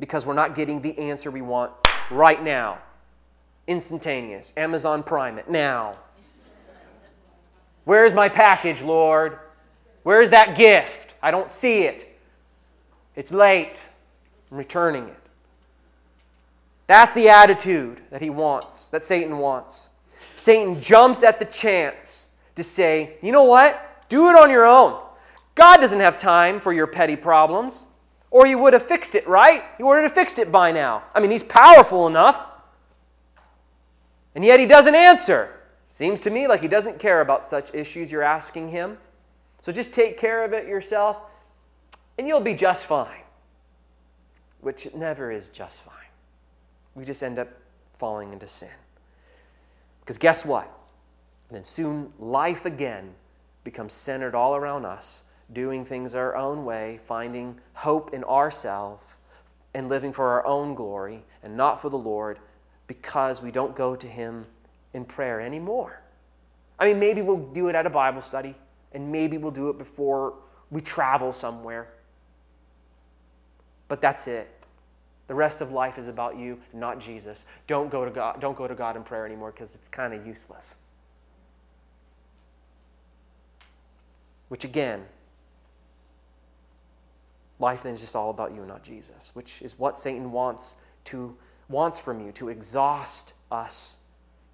because 0.00 0.26
we're 0.26 0.34
not 0.34 0.56
getting 0.56 0.82
the 0.82 0.98
answer 0.98 1.30
we 1.30 1.40
want 1.40 1.70
right 2.10 2.42
now. 2.42 2.80
Instantaneous. 3.68 4.52
Amazon 4.56 5.04
Prime 5.04 5.38
it 5.38 5.48
now. 5.48 5.94
Where's 7.84 8.12
my 8.12 8.28
package, 8.28 8.82
Lord? 8.82 9.38
Where's 10.02 10.30
that 10.30 10.56
gift? 10.56 11.14
I 11.22 11.30
don't 11.30 11.48
see 11.48 11.84
it. 11.84 12.18
It's 13.14 13.30
late. 13.30 13.88
I'm 14.50 14.58
returning 14.58 15.06
it. 15.06 15.22
That's 16.88 17.14
the 17.14 17.28
attitude 17.28 18.00
that 18.10 18.20
he 18.20 18.30
wants, 18.30 18.88
that 18.88 19.04
Satan 19.04 19.38
wants. 19.38 19.90
Satan 20.34 20.80
jumps 20.80 21.22
at 21.22 21.38
the 21.38 21.44
chance 21.44 22.26
to 22.56 22.64
say, 22.64 23.12
you 23.22 23.30
know 23.30 23.44
what? 23.44 23.86
Do 24.10 24.28
it 24.28 24.36
on 24.36 24.50
your 24.50 24.66
own. 24.66 25.00
God 25.54 25.78
doesn't 25.78 26.00
have 26.00 26.16
time 26.16 26.60
for 26.60 26.72
your 26.72 26.86
petty 26.86 27.16
problems, 27.16 27.84
or 28.30 28.44
He 28.44 28.54
would 28.54 28.74
have 28.74 28.82
fixed 28.82 29.14
it, 29.14 29.26
right? 29.26 29.62
He 29.78 29.82
would 29.82 30.02
have 30.02 30.12
fixed 30.12 30.38
it 30.38 30.52
by 30.52 30.72
now. 30.72 31.04
I 31.14 31.20
mean, 31.20 31.30
He's 31.30 31.44
powerful 31.44 32.06
enough. 32.06 32.44
And 34.34 34.44
yet 34.44 34.60
He 34.60 34.66
doesn't 34.66 34.94
answer. 34.94 35.60
Seems 35.88 36.20
to 36.22 36.30
me 36.30 36.46
like 36.46 36.60
He 36.60 36.68
doesn't 36.68 36.98
care 36.98 37.20
about 37.20 37.46
such 37.46 37.72
issues 37.72 38.10
you're 38.12 38.22
asking 38.22 38.68
Him. 38.68 38.98
So 39.62 39.70
just 39.72 39.92
take 39.92 40.18
care 40.18 40.44
of 40.44 40.52
it 40.52 40.66
yourself, 40.66 41.20
and 42.18 42.26
you'll 42.26 42.40
be 42.40 42.54
just 42.54 42.86
fine. 42.86 43.22
Which 44.60 44.92
never 44.92 45.30
is 45.30 45.48
just 45.48 45.82
fine. 45.82 45.94
We 46.94 47.04
just 47.04 47.22
end 47.22 47.38
up 47.38 47.48
falling 47.98 48.32
into 48.32 48.48
sin. 48.48 48.68
Because 50.00 50.18
guess 50.18 50.44
what? 50.44 50.68
And 51.48 51.56
then 51.56 51.64
soon 51.64 52.12
life 52.18 52.66
again 52.66 53.14
becomes 53.70 53.92
centered 53.92 54.34
all 54.34 54.56
around 54.56 54.84
us, 54.84 55.22
doing 55.52 55.84
things 55.84 56.12
our 56.12 56.34
own 56.34 56.64
way, 56.64 56.98
finding 57.06 57.60
hope 57.74 58.12
in 58.12 58.24
ourselves, 58.24 59.04
and 59.72 59.88
living 59.88 60.12
for 60.12 60.30
our 60.30 60.44
own 60.44 60.74
glory 60.74 61.22
and 61.40 61.56
not 61.56 61.80
for 61.80 61.88
the 61.88 61.96
Lord 61.96 62.40
because 62.88 63.40
we 63.40 63.52
don't 63.52 63.76
go 63.76 63.94
to 63.94 64.08
Him 64.08 64.46
in 64.92 65.04
prayer 65.04 65.40
anymore. 65.40 66.00
I 66.80 66.88
mean, 66.88 66.98
maybe 66.98 67.22
we'll 67.22 67.36
do 67.36 67.68
it 67.68 67.76
at 67.76 67.86
a 67.86 67.90
Bible 67.90 68.20
study, 68.20 68.56
and 68.92 69.12
maybe 69.12 69.38
we'll 69.38 69.52
do 69.52 69.70
it 69.70 69.78
before 69.78 70.34
we 70.72 70.80
travel 70.80 71.32
somewhere. 71.32 71.86
But 73.86 74.00
that's 74.00 74.26
it. 74.26 74.50
The 75.28 75.34
rest 75.34 75.60
of 75.60 75.70
life 75.70 75.96
is 75.96 76.08
about 76.08 76.36
you, 76.36 76.58
not 76.72 76.98
Jesus. 76.98 77.46
Don't 77.68 77.88
go 77.88 78.04
to 78.04 78.10
God, 78.10 78.40
don't 78.40 78.56
go 78.56 78.66
to 78.66 78.74
God 78.74 78.96
in 78.96 79.04
prayer 79.04 79.24
anymore 79.24 79.52
because 79.52 79.76
it's 79.76 79.88
kind 79.88 80.12
of 80.12 80.26
useless. 80.26 80.74
Which 84.50 84.64
again, 84.64 85.04
life 87.60 87.84
then 87.84 87.94
is 87.94 88.00
just 88.00 88.16
all 88.16 88.30
about 88.30 88.52
you, 88.52 88.58
and 88.58 88.68
not 88.68 88.82
Jesus, 88.82 89.30
which 89.32 89.62
is 89.62 89.78
what 89.78 89.98
Satan 89.98 90.32
wants 90.32 90.76
to 91.04 91.36
wants 91.68 92.00
from 92.00 92.20
you 92.20 92.32
to 92.32 92.48
exhaust 92.48 93.32
us 93.50 93.98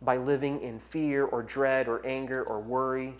by 0.02 0.18
living 0.18 0.60
in 0.60 0.78
fear 0.78 1.24
or 1.24 1.42
dread 1.42 1.88
or 1.88 2.04
anger 2.04 2.42
or 2.42 2.60
worry. 2.60 3.14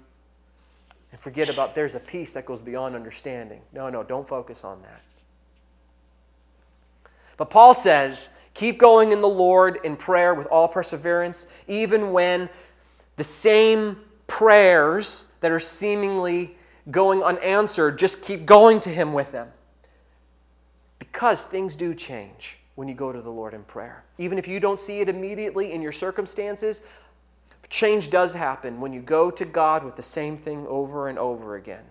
And 1.11 1.19
forget 1.19 1.49
about 1.49 1.75
there's 1.75 1.95
a 1.95 2.01
peace 2.01 2.33
that 2.33 2.45
goes 2.45 2.61
beyond 2.61 2.95
understanding. 2.95 3.63
No, 3.73 3.89
no, 3.89 4.03
don't 4.03 4.29
focus 4.29 4.65
on 4.65 4.83
that. 4.83 5.01
But 7.39 7.49
Paul 7.49 7.73
says, 7.73 8.29
keep 8.53 8.79
going 8.79 9.13
in 9.13 9.23
the 9.23 9.29
Lord 9.29 9.79
in 9.83 9.97
prayer 9.97 10.35
with 10.35 10.47
all 10.49 10.69
perseverance, 10.69 11.47
even 11.67 12.13
when 12.13 12.51
the 13.17 13.25
same 13.25 14.01
prayers 14.27 15.25
that 15.41 15.51
are 15.51 15.61
seemingly 15.61 16.59
going 16.91 17.23
unanswered, 17.23 17.99
just 17.99 18.23
keep 18.23 18.47
going 18.47 18.81
to 18.81 18.91
Him 18.91 19.13
with 19.13 19.33
them. 19.33 19.53
Because 20.99 21.45
things 21.45 21.77
do 21.77 21.95
change 21.95 22.59
when 22.75 22.89
you 22.89 22.95
go 22.95 23.13
to 23.13 23.21
the 23.21 23.31
Lord 23.31 23.55
in 23.55 23.65
prayer. 23.65 24.05
Even 24.19 24.39
if 24.39 24.47
you 24.47 24.61
don't 24.61 24.79
see 24.79 25.01
it 25.01 25.09
immediately 25.09 25.73
in 25.73 25.83
your 25.83 25.93
circumstances, 25.93 26.83
change 27.69 28.11
does 28.11 28.35
happen 28.35 28.81
when 28.81 28.93
you 28.93 29.01
go 29.01 29.31
to 29.31 29.45
God 29.45 29.85
with 29.85 29.97
the 29.97 30.03
same 30.03 30.37
thing 30.37 30.67
over 30.67 31.09
and 31.09 31.19
over 31.19 31.57
again. 31.57 31.85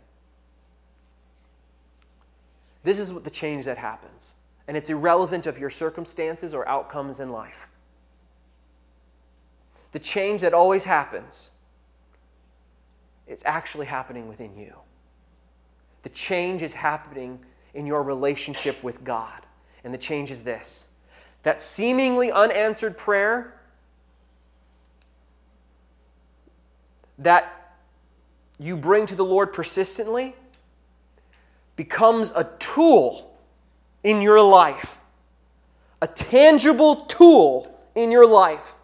This 2.84 3.00
is 3.00 3.12
what 3.12 3.24
the 3.24 3.32
change 3.32 3.66
that 3.66 3.80
happens. 3.80 4.32
And 4.68 4.78
it's 4.78 4.90
irrelevant 4.90 5.48
of 5.48 5.58
your 5.58 5.70
circumstances 5.70 6.54
or 6.54 6.68
outcomes 6.68 7.20
in 7.20 7.32
life. 7.32 7.68
The 9.92 10.00
change 10.00 10.42
that 10.42 10.54
always 10.54 10.86
happens, 10.86 11.52
it's 13.28 13.44
actually 13.46 13.88
happening 13.88 14.28
within 14.28 14.56
you. 14.58 14.76
The 16.06 16.10
change 16.10 16.62
is 16.62 16.76
happening 16.76 17.40
in 17.74 17.88
your 17.88 18.04
relationship 18.04 18.84
with 18.84 19.04
God. 19.04 19.42
And 19.84 19.92
the 19.92 19.98
change 19.98 20.30
is 20.30 20.44
this. 20.44 20.90
That 21.42 21.64
seemingly 21.64 22.32
unanswered 22.32 22.96
prayer 22.96 23.60
that 27.18 27.76
you 28.60 28.78
bring 28.78 29.08
to 29.08 29.16
the 29.16 29.26
Lord 29.26 29.52
persistently 29.52 30.36
becomes 31.76 32.32
a 32.36 32.44
tool 32.60 33.36
in 34.04 34.22
your 34.22 34.44
life, 34.44 35.00
a 36.04 36.08
tangible 36.08 36.98
tool 36.98 37.82
in 37.96 38.12
your 38.12 38.28
life 38.28 38.76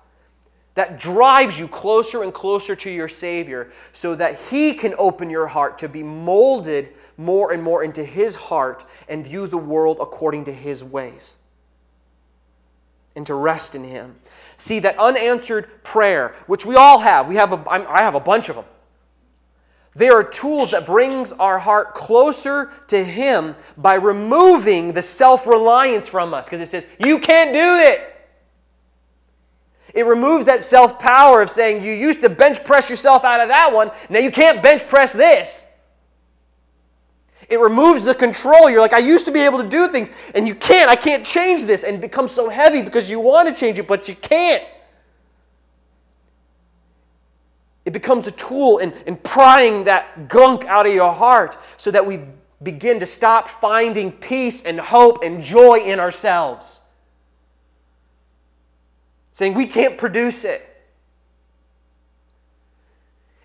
that 0.75 0.99
drives 0.99 1.59
you 1.59 1.67
closer 1.67 2.23
and 2.23 2.33
closer 2.33 2.75
to 2.75 2.89
your 2.89 3.09
Savior 3.09 3.71
so 3.91 4.15
that 4.15 4.39
He 4.49 4.73
can 4.73 4.95
open 4.97 5.29
your 5.29 5.47
heart 5.47 5.77
to 5.79 5.89
be 5.89 6.03
molded 6.03 6.89
more 7.17 7.51
and 7.51 7.61
more 7.61 7.83
into 7.83 8.03
His 8.03 8.35
heart 8.35 8.85
and 9.09 9.25
view 9.25 9.47
the 9.47 9.57
world 9.57 9.97
according 9.99 10.45
to 10.45 10.53
His 10.53 10.83
ways 10.83 11.35
and 13.15 13.25
to 13.27 13.35
rest 13.35 13.75
in 13.75 13.83
Him. 13.83 14.15
See, 14.57 14.79
that 14.79 14.97
unanswered 14.97 15.83
prayer, 15.83 16.35
which 16.47 16.65
we 16.65 16.75
all 16.75 16.99
have, 16.99 17.27
we 17.27 17.35
have 17.35 17.51
a, 17.51 17.69
I 17.69 18.01
have 18.01 18.15
a 18.15 18.19
bunch 18.19 18.47
of 18.47 18.55
them. 18.55 18.65
They 19.93 20.07
are 20.07 20.23
tools 20.23 20.71
that 20.71 20.85
brings 20.85 21.33
our 21.33 21.59
heart 21.59 21.93
closer 21.93 22.71
to 22.87 23.03
him 23.03 23.55
by 23.77 23.95
removing 23.95 24.93
the 24.93 25.01
self-reliance 25.01 26.07
from 26.07 26.33
us 26.33 26.45
because 26.45 26.61
it 26.61 26.69
says 26.69 26.87
you 26.97 27.19
can't 27.19 27.53
do 27.53 27.59
it. 27.59 28.10
It 29.93 30.05
removes 30.05 30.45
that 30.45 30.63
self-power 30.63 31.41
of 31.41 31.49
saying 31.49 31.83
you 31.83 31.91
used 31.91 32.21
to 32.21 32.29
bench 32.29 32.63
press 32.63 32.89
yourself 32.89 33.23
out 33.23 33.41
of 33.41 33.49
that 33.49 33.73
one, 33.73 33.91
now 34.09 34.19
you 34.19 34.31
can't 34.31 34.63
bench 34.63 34.87
press 34.87 35.13
this. 35.13 35.67
It 37.49 37.59
removes 37.59 38.03
the 38.03 38.15
control. 38.15 38.69
You're 38.69 38.79
like, 38.79 38.93
I 38.93 38.99
used 38.99 39.25
to 39.25 39.31
be 39.31 39.41
able 39.41 39.61
to 39.61 39.67
do 39.67 39.89
things, 39.89 40.09
and 40.33 40.47
you 40.47 40.55
can't. 40.55 40.89
I 40.89 40.95
can't 40.95 41.25
change 41.25 41.65
this. 41.65 41.83
And 41.83 41.95
it 41.95 42.01
becomes 42.01 42.31
so 42.31 42.49
heavy 42.49 42.81
because 42.81 43.09
you 43.09 43.19
want 43.19 43.49
to 43.49 43.53
change 43.53 43.77
it, 43.77 43.87
but 43.87 44.07
you 44.07 44.15
can't. 44.15 44.63
It 47.83 47.91
becomes 47.91 48.27
a 48.27 48.31
tool 48.31 48.77
in, 48.77 48.93
in 49.05 49.17
prying 49.17 49.85
that 49.85 50.29
gunk 50.29 50.65
out 50.65 50.85
of 50.85 50.93
your 50.93 51.11
heart 51.11 51.57
so 51.77 51.91
that 51.91 52.05
we 52.05 52.21
begin 52.63 52.99
to 52.99 53.05
stop 53.05 53.47
finding 53.47 54.11
peace 54.11 54.63
and 54.63 54.79
hope 54.79 55.23
and 55.23 55.43
joy 55.43 55.79
in 55.79 55.99
ourselves. 55.99 56.80
Saying 59.41 59.55
we 59.55 59.65
can't 59.65 59.97
produce 59.97 60.45
it. 60.45 60.61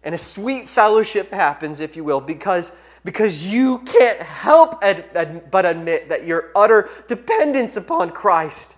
And 0.02 0.14
a 0.14 0.18
sweet 0.18 0.68
fellowship 0.68 1.30
happens, 1.30 1.80
if 1.80 1.96
you 1.96 2.04
will, 2.04 2.20
because 2.20 2.72
because 3.02 3.46
you 3.46 3.78
can't 3.78 4.20
help 4.20 4.84
ad, 4.84 5.06
ad, 5.14 5.50
but 5.50 5.64
admit 5.64 6.10
that 6.10 6.26
your 6.26 6.50
utter 6.54 6.90
dependence 7.08 7.78
upon 7.78 8.10
Christ 8.10 8.76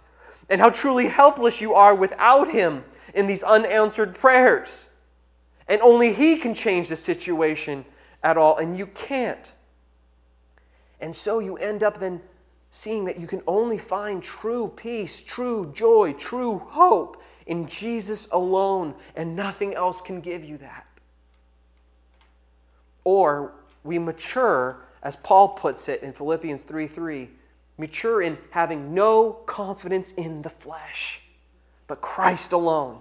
and 0.48 0.60
how 0.60 0.70
truly 0.70 1.08
helpless 1.08 1.60
you 1.60 1.74
are 1.74 1.92
without 1.92 2.52
Him 2.52 2.84
in 3.12 3.26
these 3.26 3.42
unanswered 3.42 4.14
prayers. 4.14 4.88
And 5.66 5.80
only 5.80 6.12
He 6.12 6.36
can 6.36 6.54
change 6.54 6.88
the 6.88 6.94
situation 6.94 7.84
at 8.22 8.36
all, 8.36 8.58
and 8.58 8.78
you 8.78 8.86
can't. 8.86 9.52
And 11.00 11.16
so 11.16 11.40
you 11.40 11.56
end 11.56 11.82
up 11.82 11.98
then 11.98 12.20
seeing 12.70 13.04
that 13.06 13.18
you 13.18 13.26
can 13.26 13.42
only 13.46 13.78
find 13.78 14.22
true 14.22 14.72
peace, 14.76 15.22
true 15.22 15.72
joy, 15.74 16.12
true 16.12 16.58
hope 16.58 17.22
in 17.46 17.66
Jesus 17.66 18.28
alone, 18.30 18.94
and 19.16 19.34
nothing 19.34 19.74
else 19.74 20.00
can 20.00 20.20
give 20.20 20.44
you 20.44 20.58
that. 20.58 20.86
Or 23.04 23.52
we 23.84 23.98
mature, 23.98 24.84
as 25.02 25.16
Paul 25.16 25.50
puts 25.50 25.88
it 25.88 26.02
in 26.02 26.12
Philippians 26.12 26.64
3 26.64 26.86
3, 26.86 27.30
mature 27.78 28.20
in 28.20 28.36
having 28.50 28.92
no 28.92 29.32
confidence 29.32 30.12
in 30.12 30.42
the 30.42 30.50
flesh, 30.50 31.20
but 31.86 32.02
Christ 32.02 32.52
alone. 32.52 33.00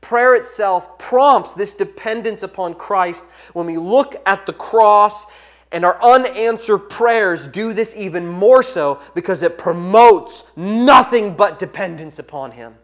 Prayer 0.00 0.34
itself 0.34 0.98
prompts 0.98 1.52
this 1.52 1.74
dependence 1.74 2.42
upon 2.42 2.74
Christ 2.74 3.26
when 3.52 3.66
we 3.66 3.76
look 3.76 4.16
at 4.24 4.46
the 4.46 4.52
cross, 4.52 5.26
and 5.72 5.84
our 5.84 6.02
unanswered 6.02 6.90
prayers 6.90 7.46
do 7.46 7.72
this 7.72 7.94
even 7.96 8.26
more 8.26 8.62
so 8.62 9.00
because 9.14 9.42
it 9.42 9.56
promotes 9.56 10.44
nothing 10.56 11.34
but 11.34 11.58
dependence 11.58 12.18
upon 12.18 12.52
Him. 12.52 12.74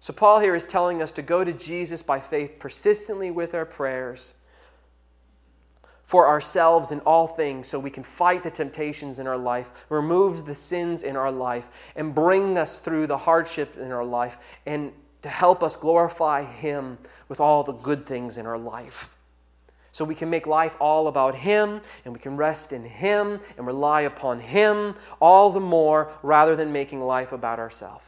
So, 0.00 0.12
Paul 0.12 0.40
here 0.40 0.54
is 0.54 0.66
telling 0.66 1.02
us 1.02 1.12
to 1.12 1.22
go 1.22 1.44
to 1.44 1.52
Jesus 1.52 2.02
by 2.02 2.20
faith 2.20 2.58
persistently 2.58 3.30
with 3.30 3.54
our 3.54 3.64
prayers 3.64 4.34
for 6.04 6.26
ourselves 6.26 6.90
in 6.90 7.00
all 7.00 7.26
things 7.26 7.68
so 7.68 7.78
we 7.78 7.90
can 7.90 8.02
fight 8.02 8.42
the 8.42 8.50
temptations 8.50 9.18
in 9.18 9.26
our 9.26 9.36
life, 9.36 9.70
remove 9.90 10.46
the 10.46 10.54
sins 10.54 11.02
in 11.02 11.16
our 11.16 11.30
life, 11.30 11.68
and 11.94 12.14
bring 12.14 12.56
us 12.56 12.78
through 12.78 13.06
the 13.06 13.18
hardships 13.18 13.76
in 13.76 13.92
our 13.92 14.04
life, 14.04 14.38
and 14.64 14.92
to 15.20 15.28
help 15.28 15.62
us 15.62 15.76
glorify 15.76 16.44
Him 16.44 16.96
with 17.28 17.40
all 17.40 17.62
the 17.62 17.72
good 17.72 18.06
things 18.06 18.38
in 18.38 18.46
our 18.46 18.56
life. 18.56 19.17
So 19.98 20.04
we 20.04 20.14
can 20.14 20.30
make 20.30 20.46
life 20.46 20.76
all 20.78 21.08
about 21.08 21.34
Him, 21.34 21.80
and 22.04 22.14
we 22.14 22.20
can 22.20 22.36
rest 22.36 22.72
in 22.72 22.84
Him 22.84 23.40
and 23.56 23.66
rely 23.66 24.02
upon 24.02 24.38
Him 24.38 24.94
all 25.20 25.50
the 25.50 25.58
more 25.58 26.12
rather 26.22 26.54
than 26.54 26.70
making 26.72 27.00
life 27.00 27.32
about 27.32 27.58
ourselves. 27.58 28.04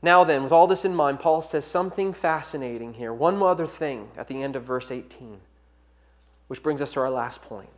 Now, 0.00 0.24
then, 0.24 0.42
with 0.42 0.50
all 0.50 0.66
this 0.66 0.86
in 0.86 0.94
mind, 0.94 1.20
Paul 1.20 1.42
says 1.42 1.66
something 1.66 2.14
fascinating 2.14 2.94
here. 2.94 3.12
One 3.12 3.42
other 3.42 3.66
thing 3.66 4.08
at 4.16 4.28
the 4.28 4.42
end 4.42 4.56
of 4.56 4.62
verse 4.62 4.90
18, 4.90 5.40
which 6.46 6.62
brings 6.62 6.80
us 6.80 6.92
to 6.92 7.00
our 7.00 7.10
last 7.10 7.42
point. 7.42 7.68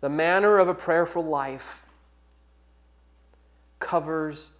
The 0.00 0.08
manner 0.08 0.58
of 0.58 0.66
a 0.66 0.74
prayerful 0.74 1.22
life 1.22 1.84
covers 3.78 4.50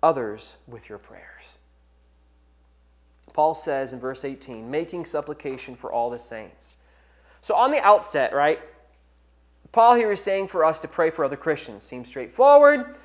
others 0.00 0.54
with 0.68 0.88
your 0.88 0.98
prayers. 0.98 1.39
Paul 3.32 3.54
says 3.54 3.92
in 3.92 4.00
verse 4.00 4.24
18, 4.24 4.70
making 4.70 5.06
supplication 5.06 5.76
for 5.76 5.92
all 5.92 6.10
the 6.10 6.18
saints. 6.18 6.76
So, 7.40 7.54
on 7.54 7.70
the 7.70 7.80
outset, 7.80 8.34
right, 8.34 8.60
Paul 9.72 9.94
here 9.94 10.12
is 10.12 10.20
saying 10.20 10.48
for 10.48 10.64
us 10.64 10.78
to 10.80 10.88
pray 10.88 11.10
for 11.10 11.24
other 11.24 11.36
Christians. 11.36 11.84
Seems 11.84 12.08
straightforward 12.08 12.96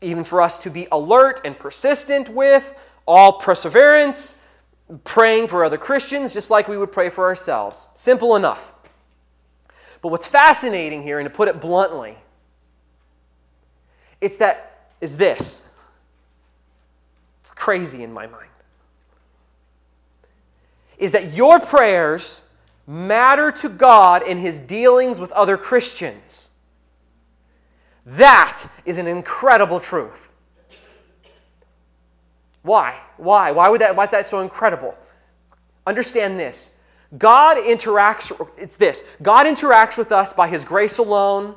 even 0.00 0.24
for 0.24 0.40
us 0.40 0.58
to 0.60 0.70
be 0.70 0.86
alert 0.92 1.40
and 1.44 1.58
persistent 1.58 2.28
with, 2.28 2.78
all 3.06 3.34
perseverance, 3.34 4.36
praying 5.04 5.48
for 5.48 5.64
other 5.64 5.78
Christians 5.78 6.32
just 6.32 6.50
like 6.50 6.68
we 6.68 6.78
would 6.78 6.92
pray 6.92 7.10
for 7.10 7.24
ourselves. 7.24 7.86
Simple 7.94 8.36
enough. 8.36 8.74
But 10.00 10.10
what's 10.10 10.26
fascinating 10.26 11.02
here, 11.02 11.18
and 11.18 11.26
to 11.26 11.34
put 11.34 11.48
it 11.48 11.60
bluntly, 11.60 12.18
it's 14.20 14.36
that 14.36 14.90
is 15.00 15.16
this. 15.16 15.68
It's 17.40 17.52
crazy 17.52 18.02
in 18.02 18.12
my 18.12 18.26
mind. 18.26 18.47
Is 20.98 21.12
that 21.12 21.32
your 21.32 21.60
prayers 21.60 22.44
matter 22.88 23.52
to 23.52 23.68
God 23.68 24.26
in 24.26 24.38
his 24.38 24.60
dealings 24.60 25.20
with 25.20 25.30
other 25.32 25.58
Christians. 25.58 26.48
That 28.06 28.64
is 28.86 28.96
an 28.96 29.06
incredible 29.06 29.78
truth. 29.78 30.30
Why? 32.62 32.98
Why? 33.18 33.52
Why 33.52 33.68
would 33.68 33.82
that 33.82 33.94
why 33.94 34.04
is 34.04 34.10
that 34.10 34.26
so 34.26 34.40
incredible? 34.40 34.96
Understand 35.86 36.40
this. 36.40 36.74
God 37.16 37.58
interacts 37.58 38.48
it's 38.56 38.76
this. 38.76 39.04
God 39.22 39.46
interacts 39.46 39.98
with 39.98 40.10
us 40.10 40.32
by 40.32 40.48
his 40.48 40.64
grace 40.64 40.96
alone. 40.96 41.54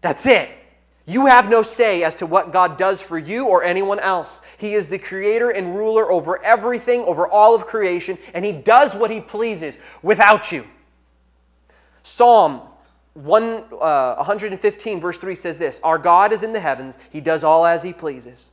That's 0.00 0.26
it. 0.26 0.48
You 1.08 1.24
have 1.24 1.48
no 1.48 1.62
say 1.62 2.04
as 2.04 2.14
to 2.16 2.26
what 2.26 2.52
God 2.52 2.76
does 2.76 3.00
for 3.00 3.16
you 3.16 3.46
or 3.46 3.64
anyone 3.64 3.98
else. 3.98 4.42
He 4.58 4.74
is 4.74 4.88
the 4.88 4.98
creator 4.98 5.48
and 5.48 5.74
ruler 5.74 6.12
over 6.12 6.44
everything, 6.44 7.00
over 7.00 7.26
all 7.26 7.54
of 7.54 7.66
creation, 7.66 8.18
and 8.34 8.44
he 8.44 8.52
does 8.52 8.94
what 8.94 9.10
he 9.10 9.18
pleases 9.18 9.78
without 10.02 10.52
you. 10.52 10.66
Psalm 12.02 12.60
1, 13.14 13.64
uh, 13.80 14.16
115, 14.16 15.00
verse 15.00 15.16
3 15.16 15.34
says 15.34 15.56
this 15.56 15.80
Our 15.82 15.96
God 15.96 16.30
is 16.30 16.42
in 16.42 16.52
the 16.52 16.60
heavens, 16.60 16.98
he 17.10 17.22
does 17.22 17.42
all 17.42 17.64
as 17.64 17.82
he 17.82 17.94
pleases. 17.94 18.50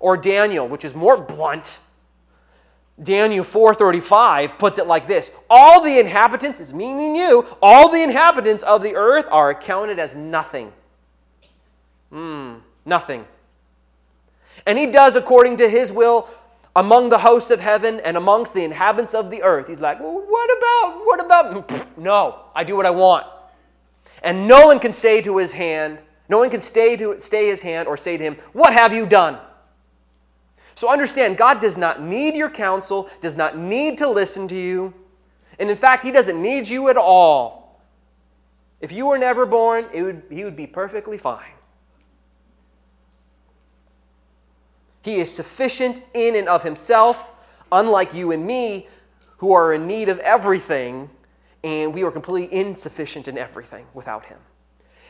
Or 0.00 0.16
Daniel, 0.16 0.66
which 0.66 0.84
is 0.84 0.96
more 0.96 1.16
blunt. 1.16 1.78
Daniel 3.00 3.44
4:35 3.44 4.58
puts 4.58 4.78
it 4.78 4.88
like 4.88 5.06
this: 5.06 5.30
All 5.48 5.80
the 5.80 6.00
inhabitants, 6.00 6.58
is 6.58 6.74
meaning 6.74 7.14
you, 7.14 7.46
all 7.62 7.88
the 7.88 8.02
inhabitants 8.02 8.64
of 8.64 8.82
the 8.82 8.96
earth 8.96 9.28
are 9.30 9.50
accounted 9.50 10.00
as 10.00 10.16
nothing. 10.16 10.72
Hmm, 12.10 12.56
nothing. 12.84 13.26
And 14.66 14.78
he 14.78 14.86
does 14.86 15.16
according 15.16 15.56
to 15.56 15.68
his 15.68 15.92
will 15.92 16.28
among 16.76 17.10
the 17.10 17.18
hosts 17.18 17.50
of 17.50 17.60
heaven 17.60 18.00
and 18.00 18.16
amongst 18.16 18.54
the 18.54 18.64
inhabitants 18.64 19.14
of 19.14 19.30
the 19.30 19.42
earth. 19.42 19.68
He's 19.68 19.80
like, 19.80 20.00
well, 20.00 20.22
what 20.26 20.58
about, 20.58 21.06
what 21.06 21.24
about? 21.24 21.98
No, 21.98 22.44
I 22.54 22.64
do 22.64 22.76
what 22.76 22.86
I 22.86 22.90
want. 22.90 23.26
And 24.22 24.46
no 24.46 24.66
one 24.66 24.78
can 24.78 24.92
say 24.92 25.20
to 25.22 25.38
his 25.38 25.52
hand, 25.52 26.00
no 26.28 26.38
one 26.38 26.50
can 26.50 26.60
stay, 26.60 26.96
to, 26.96 27.18
stay 27.18 27.48
his 27.48 27.62
hand 27.62 27.88
or 27.88 27.96
say 27.96 28.16
to 28.16 28.22
him, 28.22 28.36
What 28.52 28.72
have 28.72 28.94
you 28.94 29.04
done? 29.04 29.38
So 30.76 30.90
understand, 30.90 31.36
God 31.36 31.60
does 31.60 31.76
not 31.76 32.00
need 32.00 32.36
your 32.36 32.48
counsel, 32.48 33.10
does 33.20 33.36
not 33.36 33.58
need 33.58 33.98
to 33.98 34.08
listen 34.08 34.46
to 34.48 34.56
you. 34.56 34.94
And 35.58 35.68
in 35.68 35.76
fact, 35.76 36.04
He 36.04 36.10
doesn't 36.10 36.40
need 36.40 36.68
you 36.68 36.88
at 36.88 36.96
all. 36.96 37.82
If 38.80 38.92
you 38.92 39.06
were 39.06 39.18
never 39.18 39.44
born, 39.44 39.88
would, 39.92 40.22
He 40.30 40.44
would 40.44 40.56
be 40.56 40.66
perfectly 40.66 41.18
fine. 41.18 41.52
He 45.02 45.16
is 45.16 45.34
sufficient 45.34 46.02
in 46.12 46.36
and 46.36 46.48
of 46.48 46.62
himself, 46.62 47.28
unlike 47.72 48.12
you 48.14 48.32
and 48.32 48.46
me, 48.46 48.88
who 49.38 49.52
are 49.52 49.72
in 49.72 49.86
need 49.86 50.08
of 50.08 50.18
everything, 50.18 51.10
and 51.64 51.94
we 51.94 52.02
are 52.02 52.10
completely 52.10 52.54
insufficient 52.54 53.26
in 53.26 53.38
everything 53.38 53.86
without 53.94 54.26
him. 54.26 54.38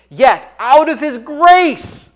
Yet, 0.09 0.53
out 0.59 0.89
of 0.89 1.01
his 1.01 1.19
grace, 1.19 2.15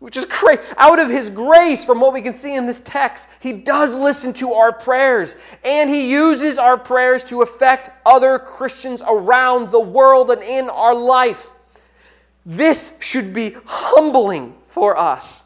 which 0.00 0.16
is 0.16 0.24
great, 0.24 0.58
out 0.76 0.98
of 0.98 1.08
his 1.08 1.30
grace, 1.30 1.84
from 1.84 2.00
what 2.00 2.12
we 2.12 2.22
can 2.22 2.34
see 2.34 2.56
in 2.56 2.66
this 2.66 2.80
text, 2.80 3.28
he 3.38 3.52
does 3.52 3.94
listen 3.94 4.32
to 4.34 4.54
our 4.54 4.72
prayers, 4.72 5.36
and 5.64 5.88
he 5.88 6.10
uses 6.10 6.58
our 6.58 6.76
prayers 6.76 7.22
to 7.24 7.42
affect 7.42 7.90
other 8.04 8.40
Christians 8.40 9.02
around 9.06 9.70
the 9.70 9.80
world 9.80 10.30
and 10.32 10.42
in 10.42 10.68
our 10.68 10.94
life. 10.94 11.50
This 12.44 12.92
should 12.98 13.32
be 13.32 13.54
humbling 13.64 14.56
for 14.68 14.96
us 14.96 15.44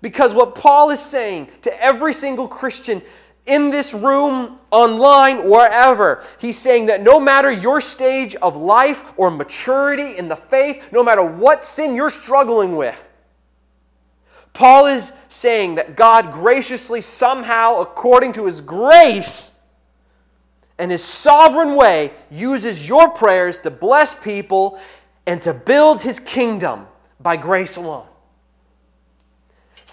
Because 0.00 0.34
what 0.34 0.54
Paul 0.54 0.90
is 0.90 1.00
saying 1.00 1.48
to 1.62 1.82
every 1.82 2.12
single 2.12 2.48
Christian 2.48 3.02
in 3.46 3.70
this 3.70 3.94
room, 3.94 4.58
online, 4.70 5.48
wherever, 5.48 6.22
he's 6.38 6.58
saying 6.58 6.86
that 6.86 7.02
no 7.02 7.18
matter 7.18 7.50
your 7.50 7.80
stage 7.80 8.34
of 8.36 8.54
life 8.56 9.12
or 9.16 9.30
maturity 9.30 10.18
in 10.18 10.28
the 10.28 10.36
faith, 10.36 10.82
no 10.92 11.02
matter 11.02 11.22
what 11.22 11.64
sin 11.64 11.94
you're 11.94 12.10
struggling 12.10 12.76
with, 12.76 13.08
Paul 14.52 14.86
is 14.86 15.12
saying 15.28 15.76
that 15.76 15.96
God 15.96 16.32
graciously, 16.32 17.00
somehow, 17.00 17.80
according 17.80 18.32
to 18.34 18.46
his 18.46 18.60
grace 18.60 19.58
and 20.78 20.90
his 20.90 21.02
sovereign 21.02 21.74
way, 21.74 22.12
uses 22.30 22.86
your 22.88 23.08
prayers 23.10 23.60
to 23.60 23.70
bless 23.70 24.14
people 24.14 24.78
and 25.26 25.40
to 25.42 25.54
build 25.54 26.02
his 26.02 26.20
kingdom 26.20 26.86
by 27.20 27.36
grace 27.36 27.76
alone. 27.76 28.06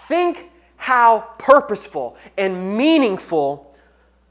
Think 0.06 0.50
how 0.76 1.20
purposeful 1.38 2.16
and 2.36 2.76
meaningful 2.76 3.74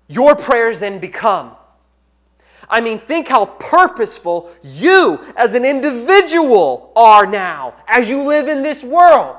your 0.08 0.36
prayers 0.36 0.80
then 0.80 1.00
become. 1.00 1.56
I 2.70 2.82
mean, 2.82 2.98
think 2.98 3.28
how 3.28 3.46
purposeful 3.46 4.52
you 4.64 5.20
as 5.36 5.54
an 5.54 5.66
individual 5.66 6.92
are 6.96 7.26
now 7.26 7.76
as 7.88 8.10
you 8.10 8.24
live 8.24 8.48
in 8.48 8.64
this 8.64 8.84
world. 8.84 9.38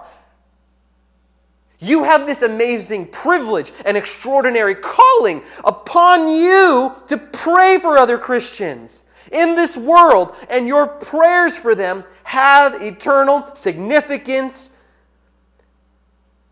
You 1.79 2.05
have 2.05 2.27
this 2.27 2.43
amazing 2.43 3.09
privilege 3.09 3.73
and 3.85 3.97
extraordinary 3.97 4.75
calling 4.75 5.43
upon 5.65 6.29
you 6.29 6.93
to 7.09 7.17
pray 7.17 7.79
for 7.79 7.99
other 7.99 8.19
Christians 8.19 9.03
in 9.33 9.57
this 9.57 9.77
world, 9.77 10.35
and 10.49 10.69
your 10.69 10.87
prayers 10.87 11.59
for 11.59 11.75
them 11.75 12.05
have 12.25 12.81
eternal 12.83 13.51
significance 13.55 14.71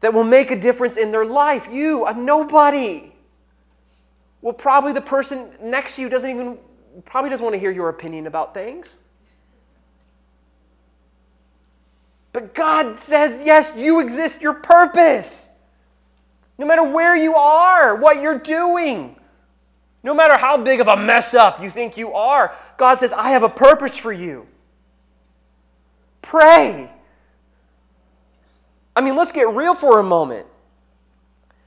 that 0.05 0.13
will 0.13 0.23
make 0.23 0.51
a 0.51 0.57
difference 0.57 0.99
in 0.99 1.13
their 1.13 1.25
life. 1.25 1.67
You, 1.73 2.05
a 2.05 2.13
nobody. 2.13 3.11
Well, 4.43 4.53
probably 4.53 4.93
the 4.93 5.01
person 5.01 5.49
next 5.63 5.97
to 5.97 6.03
you 6.03 6.11
doesn't 6.11 6.29
even, 6.29 6.59
probably 7.07 7.31
doesn't 7.31 7.43
want 7.43 7.55
to 7.55 7.59
hear 7.59 7.71
your 7.71 7.89
opinion 7.89 8.27
about 8.27 8.53
things. 8.53 8.99
But 12.35 12.53
God 12.53 13.01
says, 13.01 13.41
yes, 13.43 13.73
you 13.79 14.01
exist, 14.01 14.43
your 14.43 14.53
purpose. 14.53 15.49
No 16.59 16.67
matter 16.67 16.87
where 16.87 17.17
you 17.17 17.35
are, 17.35 17.97
what 17.97 18.21
you're 18.21 18.39
doing, 18.39 19.17
no 20.03 20.13
matter 20.13 20.37
how 20.37 20.59
big 20.59 20.83
of 20.83 20.89
a 20.89 20.99
mess 20.99 21.33
up 21.33 21.63
you 21.63 21.71
think 21.71 21.97
you 21.97 22.13
are, 22.13 22.55
God 22.77 22.99
says, 22.99 23.15
I 23.15 23.31
have 23.31 23.43
a 23.43 23.49
purpose 23.49 23.97
for 23.97 24.13
you. 24.13 24.47
Pray. 26.21 26.91
I 28.97 29.01
mean, 29.01 29.17
let's 29.17 29.33
get 29.33 29.49
real 29.49 29.75
for 29.75 29.99
a 29.99 30.03
moment. 30.03 30.47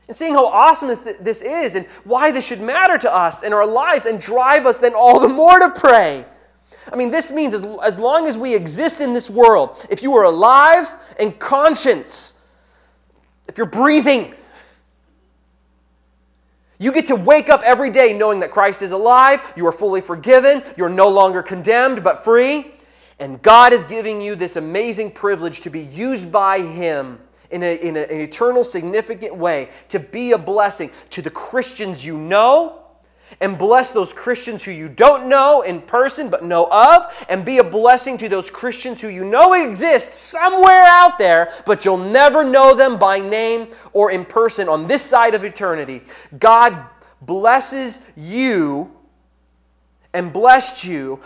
And 0.08 0.16
seeing 0.16 0.34
how 0.34 0.48
awesome 0.48 0.98
this 1.20 1.42
is 1.42 1.76
and 1.76 1.86
why 2.06 2.32
this 2.32 2.48
should 2.48 2.62
matter 2.62 2.98
to 2.98 3.14
us 3.14 3.44
and 3.44 3.54
our 3.54 3.66
lives 3.66 4.06
and 4.06 4.22
drive 4.22 4.66
us 4.66 4.80
then 4.80 4.94
all 4.94 5.20
the 5.20 5.28
more 5.28 5.60
to 5.60 5.70
pray. 5.70 6.26
I 6.92 6.96
mean, 6.96 7.12
this 7.12 7.32
means 7.32 7.54
as, 7.54 7.66
as 7.84 8.00
long 8.00 8.28
as 8.28 8.38
we 8.38 8.56
exist 8.56 9.02
in 9.02 9.14
this 9.14 9.30
world, 9.30 9.86
if 9.90 10.02
you 10.02 10.16
are 10.16 10.24
alive 10.24 10.90
and 11.20 11.38
conscious, 11.38 12.34
if 13.48 13.58
you're 13.58 13.68
breathing, 13.68 14.34
you 16.80 16.94
get 16.94 17.08
to 17.08 17.16
wake 17.16 17.50
up 17.50 17.62
every 17.64 17.90
day 17.90 18.14
knowing 18.14 18.40
that 18.40 18.52
Christ 18.52 18.82
is 18.82 18.92
alive, 18.92 19.42
you 19.58 19.68
are 19.68 19.72
fully 19.74 20.00
forgiven, 20.00 20.64
you're 20.78 20.90
no 20.90 21.10
longer 21.10 21.44
condemned 21.44 22.04
but 22.04 22.24
free. 22.24 22.72
And 23.20 23.42
God 23.42 23.74
is 23.74 23.84
giving 23.84 24.22
you 24.22 24.36
this 24.36 24.56
amazing 24.56 25.12
privilege 25.12 25.62
to 25.62 25.70
be 25.70 25.82
used 25.82 26.32
by 26.32 26.60
Him 26.62 27.20
in, 27.50 27.64
a, 27.64 27.76
in 27.76 27.98
a, 27.98 28.02
an 28.02 28.20
eternal, 28.20 28.64
significant 28.64 29.36
way 29.36 29.70
to 29.90 30.00
be 30.00 30.32
a 30.34 30.38
blessing 30.38 30.92
to 31.12 31.22
the 31.22 31.30
Christians 31.30 32.06
you 32.06 32.18
know 32.18 32.84
and 33.42 33.58
bless 33.58 33.92
those 33.92 34.14
Christians 34.14 34.64
who 34.64 34.72
you 34.72 34.88
don't 34.88 35.28
know 35.28 35.62
in 35.62 35.82
person 35.82 36.30
but 36.30 36.46
know 36.46 36.66
of, 36.72 37.14
and 37.28 37.44
be 37.44 37.58
a 37.58 37.64
blessing 37.64 38.18
to 38.20 38.30
those 38.30 38.50
Christians 38.50 39.02
who 39.02 39.10
you 39.10 39.26
know 39.26 39.54
exist 39.54 40.14
somewhere 40.14 40.84
out 40.86 41.18
there, 41.18 41.52
but 41.66 41.84
you'll 41.84 41.98
never 41.98 42.44
know 42.44 42.74
them 42.74 42.98
by 42.98 43.20
name 43.20 43.68
or 43.94 44.12
in 44.12 44.24
person 44.26 44.70
on 44.70 44.88
this 44.88 45.02
side 45.02 45.36
of 45.36 45.44
eternity. 45.44 46.02
God 46.40 46.86
blesses 47.22 48.00
you 48.16 48.92
and 50.14 50.32
blessed 50.32 50.86
you 50.86 51.20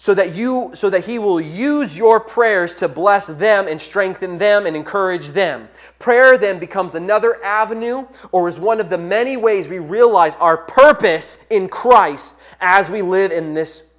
so 0.00 0.14
that 0.14 0.34
you 0.34 0.70
so 0.74 0.88
that 0.88 1.04
he 1.04 1.18
will 1.18 1.40
use 1.40 1.98
your 1.98 2.20
prayers 2.20 2.76
to 2.76 2.88
bless 2.88 3.26
them 3.26 3.66
and 3.66 3.80
strengthen 3.80 4.38
them 4.38 4.64
and 4.64 4.76
encourage 4.76 5.30
them. 5.30 5.68
Prayer 5.98 6.38
then 6.38 6.60
becomes 6.60 6.94
another 6.94 7.42
avenue 7.44 8.06
or 8.30 8.48
is 8.48 8.60
one 8.60 8.80
of 8.80 8.90
the 8.90 8.96
many 8.96 9.36
ways 9.36 9.68
we 9.68 9.80
realize 9.80 10.36
our 10.36 10.56
purpose 10.56 11.44
in 11.50 11.68
christ 11.68 12.36
as 12.60 12.88
we 12.88 13.02
live 13.02 13.32
in 13.32 13.54
this 13.54 13.90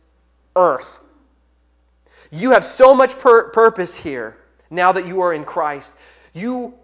earth. 0.56 1.00
You 2.32 2.52
have 2.52 2.64
so 2.64 2.96
much 2.96 3.20
pur- 3.20 3.50
purpose 3.50 3.98
here 3.98 4.38
now 4.70 4.94
that 4.94 5.06
you 5.06 5.20
are 5.20 5.34
in 5.34 5.44
christ. 5.44 5.96
You 6.34 6.76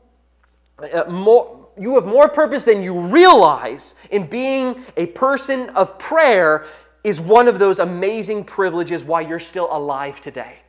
uh, 0.78 1.06
more 1.10 1.66
you 1.78 1.96
have 1.96 2.06
more 2.06 2.28
purpose 2.28 2.66
than 2.66 2.84
you 2.84 3.00
realize 3.00 3.96
in 4.12 4.28
being 4.28 4.84
a 4.98 5.08
person 5.08 5.70
of 5.70 5.98
prayer 6.00 6.66
is 7.06 7.22
one 7.22 7.48
of 7.48 7.60
those 7.60 7.78
amazing 7.78 8.44
privileges 8.44 9.04
why 9.04 9.22
you're 9.22 9.40
still 9.40 9.68
alive 9.70 10.20
today. 10.20 10.62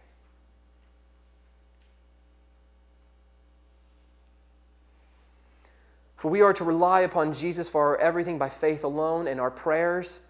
For 6.18 6.30
we 6.30 6.42
are 6.42 6.52
to 6.52 6.62
rely 6.62 7.00
upon 7.00 7.32
Jesus 7.32 7.70
for 7.70 7.86
our 7.86 7.96
everything 7.96 8.36
by 8.36 8.50
faith 8.50 8.84
alone 8.84 9.26
and 9.26 9.40
our 9.40 9.50
prayers 9.50 10.20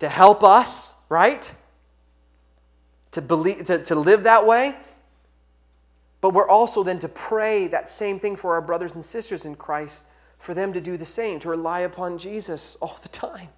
to 0.00 0.08
help 0.08 0.42
us, 0.42 0.94
right? 1.08 1.54
To, 3.12 3.22
believe, 3.22 3.66
to, 3.66 3.80
to 3.84 3.94
live 3.94 4.24
that 4.24 4.48
way. 4.48 4.74
But 6.20 6.34
we're 6.34 6.48
also 6.48 6.82
then 6.82 6.98
to 6.98 7.08
pray 7.08 7.68
that 7.68 7.88
same 7.88 8.18
thing 8.18 8.34
for 8.34 8.54
our 8.54 8.60
brothers 8.60 8.96
and 8.96 9.04
sisters 9.04 9.44
in 9.44 9.54
Christ, 9.54 10.06
for 10.40 10.54
them 10.54 10.72
to 10.72 10.80
do 10.80 10.96
the 10.96 11.04
same, 11.04 11.38
to 11.38 11.48
rely 11.48 11.80
upon 11.80 12.18
Jesus 12.18 12.76
all 12.80 12.98
the 13.00 13.08
time. 13.08 13.50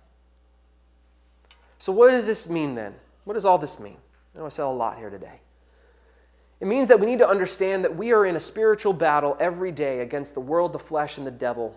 So, 1.78 1.92
what 1.92 2.10
does 2.10 2.26
this 2.26 2.48
mean 2.48 2.74
then? 2.74 2.94
What 3.24 3.34
does 3.34 3.44
all 3.44 3.58
this 3.58 3.78
mean? 3.78 3.98
I 4.34 4.38
know 4.38 4.46
I 4.46 4.48
said 4.48 4.64
a 4.64 4.68
lot 4.68 4.98
here 4.98 5.10
today. 5.10 5.40
It 6.60 6.66
means 6.66 6.88
that 6.88 6.98
we 6.98 7.06
need 7.06 7.20
to 7.20 7.28
understand 7.28 7.84
that 7.84 7.96
we 7.96 8.12
are 8.12 8.26
in 8.26 8.34
a 8.34 8.40
spiritual 8.40 8.92
battle 8.92 9.36
every 9.38 9.70
day 9.70 10.00
against 10.00 10.34
the 10.34 10.40
world, 10.40 10.72
the 10.72 10.78
flesh, 10.78 11.16
and 11.16 11.26
the 11.26 11.30
devil. 11.30 11.76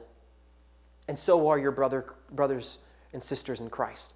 And 1.08 1.20
so 1.20 1.48
are 1.50 1.60
your 1.60 1.72
brother, 1.72 2.06
brothers 2.32 2.80
and 3.14 3.24
sisters 3.24 3.62
in 3.62 3.70
Christ. 3.70 4.14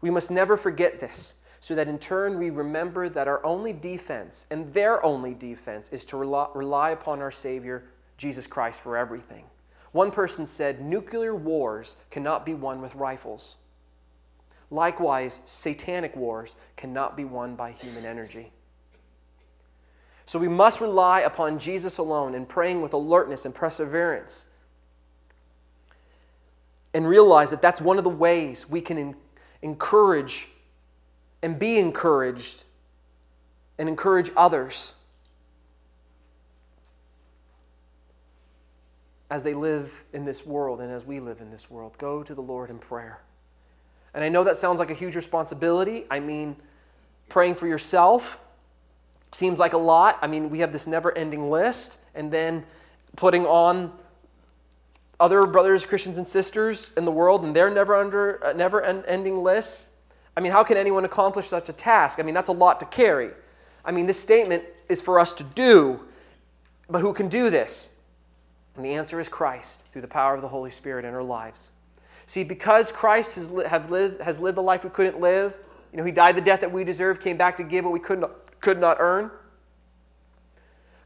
We 0.00 0.10
must 0.10 0.30
never 0.30 0.56
forget 0.56 0.98
this, 0.98 1.34
so 1.60 1.74
that 1.74 1.88
in 1.88 1.98
turn 1.98 2.38
we 2.38 2.50
remember 2.50 3.08
that 3.08 3.28
our 3.28 3.44
only 3.44 3.72
defense 3.72 4.46
and 4.50 4.72
their 4.74 5.04
only 5.04 5.34
defense 5.34 5.88
is 5.90 6.04
to 6.06 6.16
rely, 6.16 6.48
rely 6.54 6.90
upon 6.90 7.20
our 7.20 7.30
Savior, 7.30 7.84
Jesus 8.16 8.46
Christ, 8.46 8.80
for 8.80 8.96
everything. 8.96 9.44
One 9.92 10.10
person 10.10 10.46
said, 10.46 10.80
Nuclear 10.80 11.34
wars 11.34 11.96
cannot 12.10 12.44
be 12.44 12.54
won 12.54 12.80
with 12.80 12.94
rifles. 12.94 13.56
Likewise, 14.70 15.40
satanic 15.46 16.14
wars 16.14 16.56
cannot 16.76 17.16
be 17.16 17.24
won 17.24 17.54
by 17.54 17.72
human 17.72 18.04
energy. 18.04 18.52
So 20.26 20.38
we 20.38 20.48
must 20.48 20.80
rely 20.80 21.20
upon 21.20 21.58
Jesus 21.58 21.96
alone 21.96 22.34
in 22.34 22.44
praying 22.44 22.82
with 22.82 22.92
alertness 22.92 23.46
and 23.46 23.54
perseverance. 23.54 24.46
And 26.92 27.08
realize 27.08 27.48
that 27.50 27.62
that's 27.62 27.80
one 27.80 27.96
of 27.96 28.04
the 28.04 28.10
ways 28.10 28.68
we 28.68 28.80
can 28.80 29.14
encourage 29.62 30.48
and 31.42 31.58
be 31.58 31.78
encouraged 31.78 32.64
and 33.78 33.88
encourage 33.88 34.30
others 34.36 34.94
as 39.30 39.42
they 39.44 39.54
live 39.54 40.04
in 40.12 40.24
this 40.24 40.44
world 40.44 40.80
and 40.80 40.90
as 40.90 41.04
we 41.04 41.20
live 41.20 41.40
in 41.40 41.50
this 41.50 41.70
world. 41.70 41.96
Go 41.98 42.22
to 42.22 42.34
the 42.34 42.42
Lord 42.42 42.70
in 42.70 42.78
prayer. 42.78 43.20
And 44.14 44.24
I 44.24 44.28
know 44.28 44.44
that 44.44 44.56
sounds 44.56 44.78
like 44.78 44.90
a 44.90 44.94
huge 44.94 45.16
responsibility. 45.16 46.04
I 46.10 46.20
mean, 46.20 46.56
praying 47.28 47.54
for 47.56 47.66
yourself 47.66 48.40
seems 49.32 49.58
like 49.58 49.72
a 49.72 49.78
lot. 49.78 50.18
I 50.22 50.26
mean, 50.26 50.50
we 50.50 50.60
have 50.60 50.72
this 50.72 50.86
never 50.86 51.16
ending 51.16 51.50
list, 51.50 51.98
and 52.14 52.30
then 52.30 52.64
putting 53.16 53.46
on 53.46 53.92
other 55.20 55.46
brothers, 55.46 55.84
Christians, 55.84 56.16
and 56.16 56.26
sisters 56.26 56.90
in 56.96 57.04
the 57.04 57.10
world, 57.10 57.44
and 57.44 57.54
their 57.54 57.70
never 57.70 57.94
under 57.94 58.44
uh, 58.44 58.52
never 58.52 58.82
ending 58.82 59.42
lists. 59.42 59.90
I 60.36 60.40
mean, 60.40 60.52
how 60.52 60.62
can 60.62 60.76
anyone 60.76 61.04
accomplish 61.04 61.48
such 61.48 61.68
a 61.68 61.72
task? 61.72 62.18
I 62.18 62.22
mean, 62.22 62.34
that's 62.34 62.48
a 62.48 62.52
lot 62.52 62.80
to 62.80 62.86
carry. 62.86 63.32
I 63.84 63.90
mean, 63.90 64.06
this 64.06 64.20
statement 64.20 64.64
is 64.88 65.00
for 65.00 65.18
us 65.18 65.34
to 65.34 65.44
do, 65.44 66.00
but 66.88 67.00
who 67.00 67.12
can 67.12 67.28
do 67.28 67.50
this? 67.50 67.94
And 68.76 68.84
the 68.84 68.94
answer 68.94 69.18
is 69.18 69.28
Christ 69.28 69.84
through 69.92 70.02
the 70.02 70.08
power 70.08 70.36
of 70.36 70.42
the 70.42 70.48
Holy 70.48 70.70
Spirit 70.70 71.04
in 71.04 71.12
our 71.12 71.22
lives. 71.22 71.70
See, 72.28 72.44
because 72.44 72.92
Christ 72.92 73.36
has, 73.36 73.50
li- 73.50 73.64
lived, 73.88 74.20
has 74.20 74.38
lived 74.38 74.58
the 74.58 74.62
life 74.62 74.84
we 74.84 74.90
couldn't 74.90 75.18
live, 75.18 75.58
you 75.90 75.96
know, 75.96 76.04
he 76.04 76.12
died 76.12 76.36
the 76.36 76.42
death 76.42 76.60
that 76.60 76.70
we 76.70 76.84
deserved, 76.84 77.22
came 77.22 77.38
back 77.38 77.56
to 77.56 77.62
give 77.62 77.86
what 77.86 77.94
we 77.94 78.00
could 78.00 78.20
not, 78.20 78.60
could 78.60 78.78
not 78.78 78.98
earn. 79.00 79.30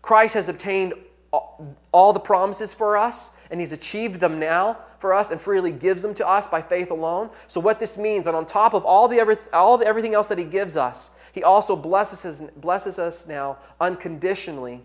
Christ 0.02 0.34
has 0.34 0.48
obtained 0.48 0.94
all 1.30 2.12
the 2.12 2.18
promises 2.18 2.74
for 2.74 2.96
us, 2.96 3.36
and 3.52 3.60
He's 3.60 3.70
achieved 3.70 4.18
them 4.18 4.40
now 4.40 4.78
for 4.98 5.14
us 5.14 5.30
and 5.30 5.40
freely 5.40 5.70
gives 5.70 6.02
them 6.02 6.12
to 6.14 6.26
us 6.26 6.48
by 6.48 6.60
faith 6.60 6.90
alone. 6.90 7.30
So, 7.46 7.60
what 7.60 7.78
this 7.78 7.96
means, 7.96 8.26
and 8.26 8.34
on 8.34 8.44
top 8.44 8.74
of 8.74 8.84
all 8.84 9.06
the, 9.06 9.38
all 9.52 9.78
the 9.78 9.86
everything 9.86 10.14
else 10.14 10.26
that 10.26 10.38
He 10.38 10.44
gives 10.44 10.76
us, 10.76 11.10
He 11.32 11.44
also 11.44 11.76
blesses 11.76 12.24
us, 12.24 12.50
blesses 12.56 12.98
us 12.98 13.28
now 13.28 13.58
unconditionally 13.80 14.82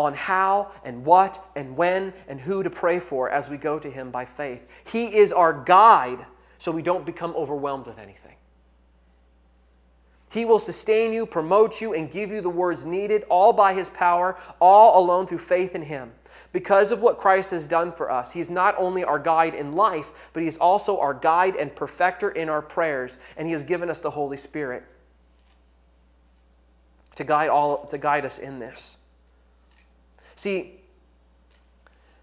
on 0.00 0.14
how 0.14 0.70
and 0.82 1.04
what 1.04 1.44
and 1.54 1.76
when 1.76 2.14
and 2.26 2.40
who 2.40 2.62
to 2.62 2.70
pray 2.70 2.98
for 2.98 3.28
as 3.28 3.50
we 3.50 3.58
go 3.58 3.78
to 3.78 3.90
Him 3.90 4.10
by 4.10 4.24
faith. 4.24 4.66
He 4.84 5.14
is 5.14 5.30
our 5.30 5.52
guide 5.52 6.24
so 6.56 6.72
we 6.72 6.80
don't 6.80 7.04
become 7.04 7.34
overwhelmed 7.36 7.86
with 7.86 7.98
anything. 7.98 8.36
He 10.30 10.46
will 10.46 10.58
sustain 10.58 11.12
you, 11.12 11.26
promote 11.26 11.82
you, 11.82 11.92
and 11.92 12.10
give 12.10 12.30
you 12.30 12.40
the 12.40 12.48
words 12.48 12.86
needed, 12.86 13.24
all 13.28 13.52
by 13.52 13.74
His 13.74 13.90
power, 13.90 14.38
all 14.58 15.04
alone 15.04 15.26
through 15.26 15.38
faith 15.38 15.74
in 15.74 15.82
Him. 15.82 16.12
Because 16.52 16.92
of 16.92 17.02
what 17.02 17.18
Christ 17.18 17.50
has 17.50 17.66
done 17.66 17.92
for 17.92 18.10
us, 18.10 18.32
He's 18.32 18.48
not 18.48 18.74
only 18.78 19.04
our 19.04 19.18
guide 19.18 19.54
in 19.54 19.72
life, 19.72 20.12
but 20.32 20.42
He's 20.42 20.56
also 20.56 20.98
our 20.98 21.12
guide 21.12 21.56
and 21.56 21.74
perfecter 21.74 22.30
in 22.30 22.48
our 22.48 22.62
prayers, 22.62 23.18
and 23.36 23.46
He 23.46 23.52
has 23.52 23.64
given 23.64 23.90
us 23.90 23.98
the 23.98 24.12
Holy 24.12 24.38
Spirit 24.38 24.84
to 27.16 27.24
guide, 27.24 27.50
all, 27.50 27.84
to 27.86 27.98
guide 27.98 28.24
us 28.24 28.38
in 28.38 28.60
this. 28.60 28.96
See, 30.40 30.80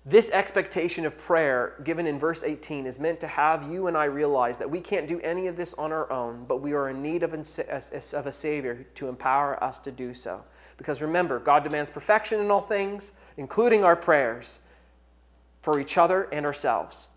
this 0.04 0.32
expectation 0.32 1.06
of 1.06 1.20
prayer 1.20 1.76
given 1.84 2.08
in 2.08 2.18
verse 2.18 2.42
18 2.42 2.88
is 2.88 2.98
meant 2.98 3.20
to 3.20 3.28
have 3.28 3.72
you 3.72 3.86
and 3.86 3.96
I 3.96 4.06
realize 4.06 4.58
that 4.58 4.72
we 4.72 4.82
can't 4.82 5.08
do 5.08 5.20
any 5.20 5.46
of 5.46 5.56
this 5.56 5.76
on 5.76 5.92
our 5.92 6.12
own, 6.12 6.46
but 6.48 6.60
we 6.60 6.74
are 6.74 6.90
in 6.90 7.04
need 7.04 7.22
of, 7.22 7.32
a 7.36 8.32
Savior 8.32 8.88
to 8.96 9.08
empower 9.08 9.64
us 9.64 9.80
to 9.82 9.92
do 9.92 10.16
so. 10.16 10.44
Because 10.78 11.00
remember, 11.00 11.38
God 11.38 11.64
demands 11.64 11.92
perfection 11.92 12.42
in 12.42 12.50
all 12.50 12.62
things, 12.62 13.12
including 13.38 13.84
our 13.84 13.96
prayers 13.96 14.62
for 15.62 15.80
each 15.80 15.96
other 15.96 16.24
and 16.32 16.44
ourselves. 16.44 17.10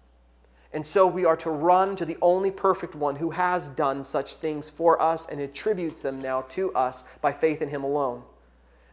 And 0.71 0.87
so 0.87 1.07
we 1.07 1.25
are 1.25 1.37
to 1.39 1.49
run 1.51 1.97
to 1.97 2.05
the 2.05 2.19
only 2.21 2.51
perfect 2.51 2.95
one 2.95 3.17
who 3.17 3.31
has 3.31 3.71
done 3.71 4.05
such 4.05 4.35
things 4.35 4.69
for 4.69 5.01
us 5.01 5.27
and 5.27 5.41
attributes 5.41 6.03
them 6.03 6.21
now 6.21 6.43
to 6.51 6.75
us 6.75 7.05
by 7.23 7.33
faith 7.33 7.63
in 7.63 7.71
Him 7.71 7.85
alone. 7.85 8.23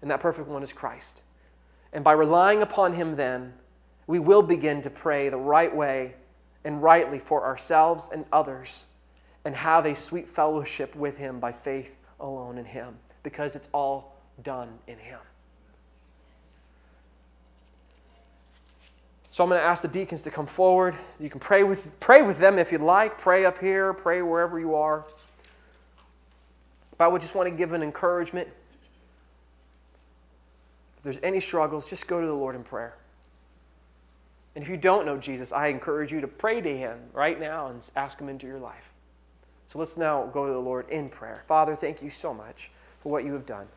And 0.02 0.10
that 0.10 0.22
perfect 0.22 0.48
one 0.48 0.64
is 0.64 0.72
Christ. 0.72 1.24
And 1.98 2.04
by 2.04 2.12
relying 2.12 2.62
upon 2.62 2.94
Him, 2.94 3.16
then, 3.16 3.54
we 4.06 4.20
will 4.20 4.44
begin 4.44 4.84
to 4.84 4.90
pray 4.92 5.30
the 5.30 5.38
right 5.38 5.76
way 5.76 6.14
and 6.64 6.80
rightly 6.84 7.18
for 7.18 7.44
ourselves 7.44 8.08
and 8.14 8.24
others 8.32 8.86
and 9.44 9.56
have 9.56 9.84
a 9.84 9.96
sweet 9.96 10.30
fellowship 10.30 10.96
with 10.96 11.18
Him 11.18 11.40
by 11.40 11.52
faith 11.52 11.98
alone 12.20 12.60
in 12.60 12.66
Him 12.66 12.98
because 13.24 13.56
it's 13.56 13.68
all 13.74 14.16
done 14.44 14.78
in 14.86 15.00
Him. 15.00 15.18
So 19.32 19.44
I'm 19.44 19.50
going 19.50 19.60
to 19.60 19.66
ask 19.66 19.82
the 19.82 19.88
deacons 19.88 20.22
to 20.22 20.30
come 20.30 20.46
forward. 20.46 20.94
You 21.20 21.32
can 21.32 21.40
pray 21.40 21.64
with, 21.64 22.00
pray 22.00 22.22
with 22.22 22.38
them 22.38 22.60
if 22.60 22.72
you'd 22.72 22.82
like. 22.82 23.18
Pray 23.18 23.44
up 23.44 23.58
here, 23.58 23.92
pray 23.92 24.22
wherever 24.22 24.60
you 24.60 24.76
are. 24.76 25.04
But 27.00 27.06
I 27.06 27.08
would 27.08 27.24
just 27.24 27.34
want 27.34 27.50
to 27.50 27.56
give 27.58 27.72
an 27.72 27.82
encouragement. 27.82 28.50
If 30.98 31.04
there's 31.04 31.20
any 31.24 31.40
struggles, 31.40 31.90
just 31.90 32.08
go 32.08 32.20
to 32.20 32.28
the 32.28 32.34
Lord 32.34 32.56
in 32.56 32.64
prayer. 32.64 32.96
And 34.56 34.64
if 34.64 34.70
you 34.70 34.78
don't 34.78 35.06
know 35.06 35.18
Jesus, 35.18 35.52
I 35.52 35.68
encourage 35.68 36.12
you 36.12 36.22
to 36.22 36.28
pray 36.28 36.62
to 36.62 36.78
him 36.78 37.00
right 37.14 37.40
now 37.40 37.68
and 37.68 37.88
ask 37.96 38.20
him 38.20 38.28
into 38.28 38.48
your 38.48 38.60
life. 38.60 38.92
So 39.68 39.80
let's 39.80 39.98
now 39.98 40.26
go 40.26 40.48
to 40.48 40.54
the 40.54 40.60
Lord 40.60 40.90
in 40.90 41.10
prayer. 41.10 41.44
Father, 41.48 41.76
thank 41.76 42.02
you 42.02 42.10
so 42.10 42.34
much 42.34 42.72
for 43.02 43.12
what 43.12 43.24
you 43.24 43.34
have 43.34 43.46
done. 43.46 43.68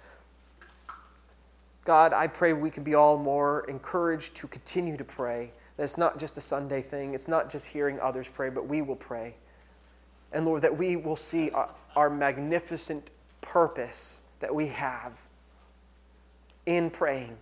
God, 1.85 2.13
I 2.13 2.29
pray 2.29 2.53
we 2.53 2.71
can 2.71 2.85
be 2.85 2.95
all 2.95 3.19
more 3.19 3.65
encouraged 3.69 4.37
to 4.37 4.47
continue 4.47 4.97
to 4.97 5.05
pray. 5.05 5.53
That 5.77 5.85
it's 5.85 5.99
not 5.99 6.19
just 6.19 6.37
a 6.37 6.41
Sunday 6.41 6.83
thing, 6.83 7.15
it's 7.15 7.29
not 7.29 7.51
just 7.51 7.69
hearing 7.69 7.99
others 8.01 8.29
pray, 8.29 8.51
but 8.51 8.67
we 8.67 8.83
will 8.83 8.97
pray. 8.97 9.35
And 10.33 10.45
Lord, 10.45 10.63
that 10.63 10.77
we 10.77 10.97
will 10.97 11.17
see 11.17 11.51
our, 11.97 12.11
magnificent 12.11 13.11
purpose 13.41 14.21
that 14.39 14.55
we 14.55 14.69
have 14.69 15.13
in 16.77 16.91
praying 16.91 17.37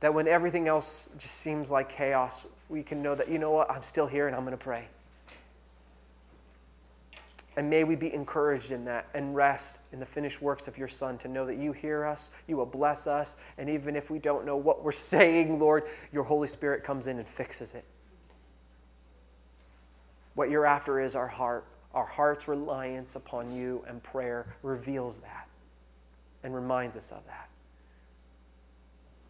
that 0.00 0.12
when 0.12 0.28
everything 0.28 0.68
else 0.68 1.08
just 1.16 1.34
seems 1.34 1.70
like 1.70 1.88
chaos, 1.88 2.46
we 2.68 2.82
can 2.82 3.02
know 3.02 3.14
that, 3.14 3.28
you 3.28 3.38
know 3.38 3.52
what, 3.52 3.70
I'm 3.70 3.82
still 3.82 4.06
here 4.06 4.26
and 4.26 4.36
I'm 4.36 4.42
going 4.42 4.56
to 4.56 4.62
pray. 4.62 4.86
And 7.56 7.70
may 7.70 7.84
we 7.84 7.94
be 7.94 8.12
encouraged 8.12 8.70
in 8.70 8.84
that 8.84 9.06
and 9.14 9.34
rest 9.34 9.78
in 9.92 10.00
the 10.00 10.06
finished 10.06 10.42
works 10.42 10.68
of 10.68 10.76
your 10.76 10.88
Son 10.88 11.16
to 11.18 11.28
know 11.28 11.46
that 11.46 11.56
you 11.56 11.72
hear 11.72 12.04
us, 12.04 12.32
you 12.46 12.56
will 12.56 12.66
bless 12.66 13.06
us, 13.06 13.36
and 13.56 13.70
even 13.70 13.96
if 13.96 14.10
we 14.10 14.18
don't 14.18 14.44
know 14.44 14.56
what 14.56 14.84
we're 14.84 14.92
saying, 15.14 15.58
Lord, 15.58 15.84
your 16.12 16.24
Holy 16.24 16.48
Spirit 16.48 16.84
comes 16.84 17.06
in 17.06 17.18
and 17.18 17.26
fixes 17.26 17.74
it. 17.74 17.84
What 20.34 20.50
you're 20.50 20.66
after 20.66 21.00
is 21.00 21.14
our 21.14 21.28
heart. 21.28 21.64
Our 21.94 22.06
heart's 22.06 22.48
reliance 22.48 23.14
upon 23.14 23.56
you 23.56 23.84
and 23.86 24.02
prayer 24.02 24.56
reveals 24.62 25.18
that 25.18 25.48
and 26.42 26.54
reminds 26.54 26.96
us 26.96 27.10
of 27.10 27.24
that. 27.26 27.48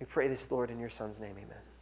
We 0.05 0.09
pray 0.09 0.29
this, 0.29 0.51
Lord, 0.51 0.71
in 0.71 0.79
your 0.79 0.91
Son's 0.91 1.19
name. 1.19 1.35
Amen. 1.39 1.74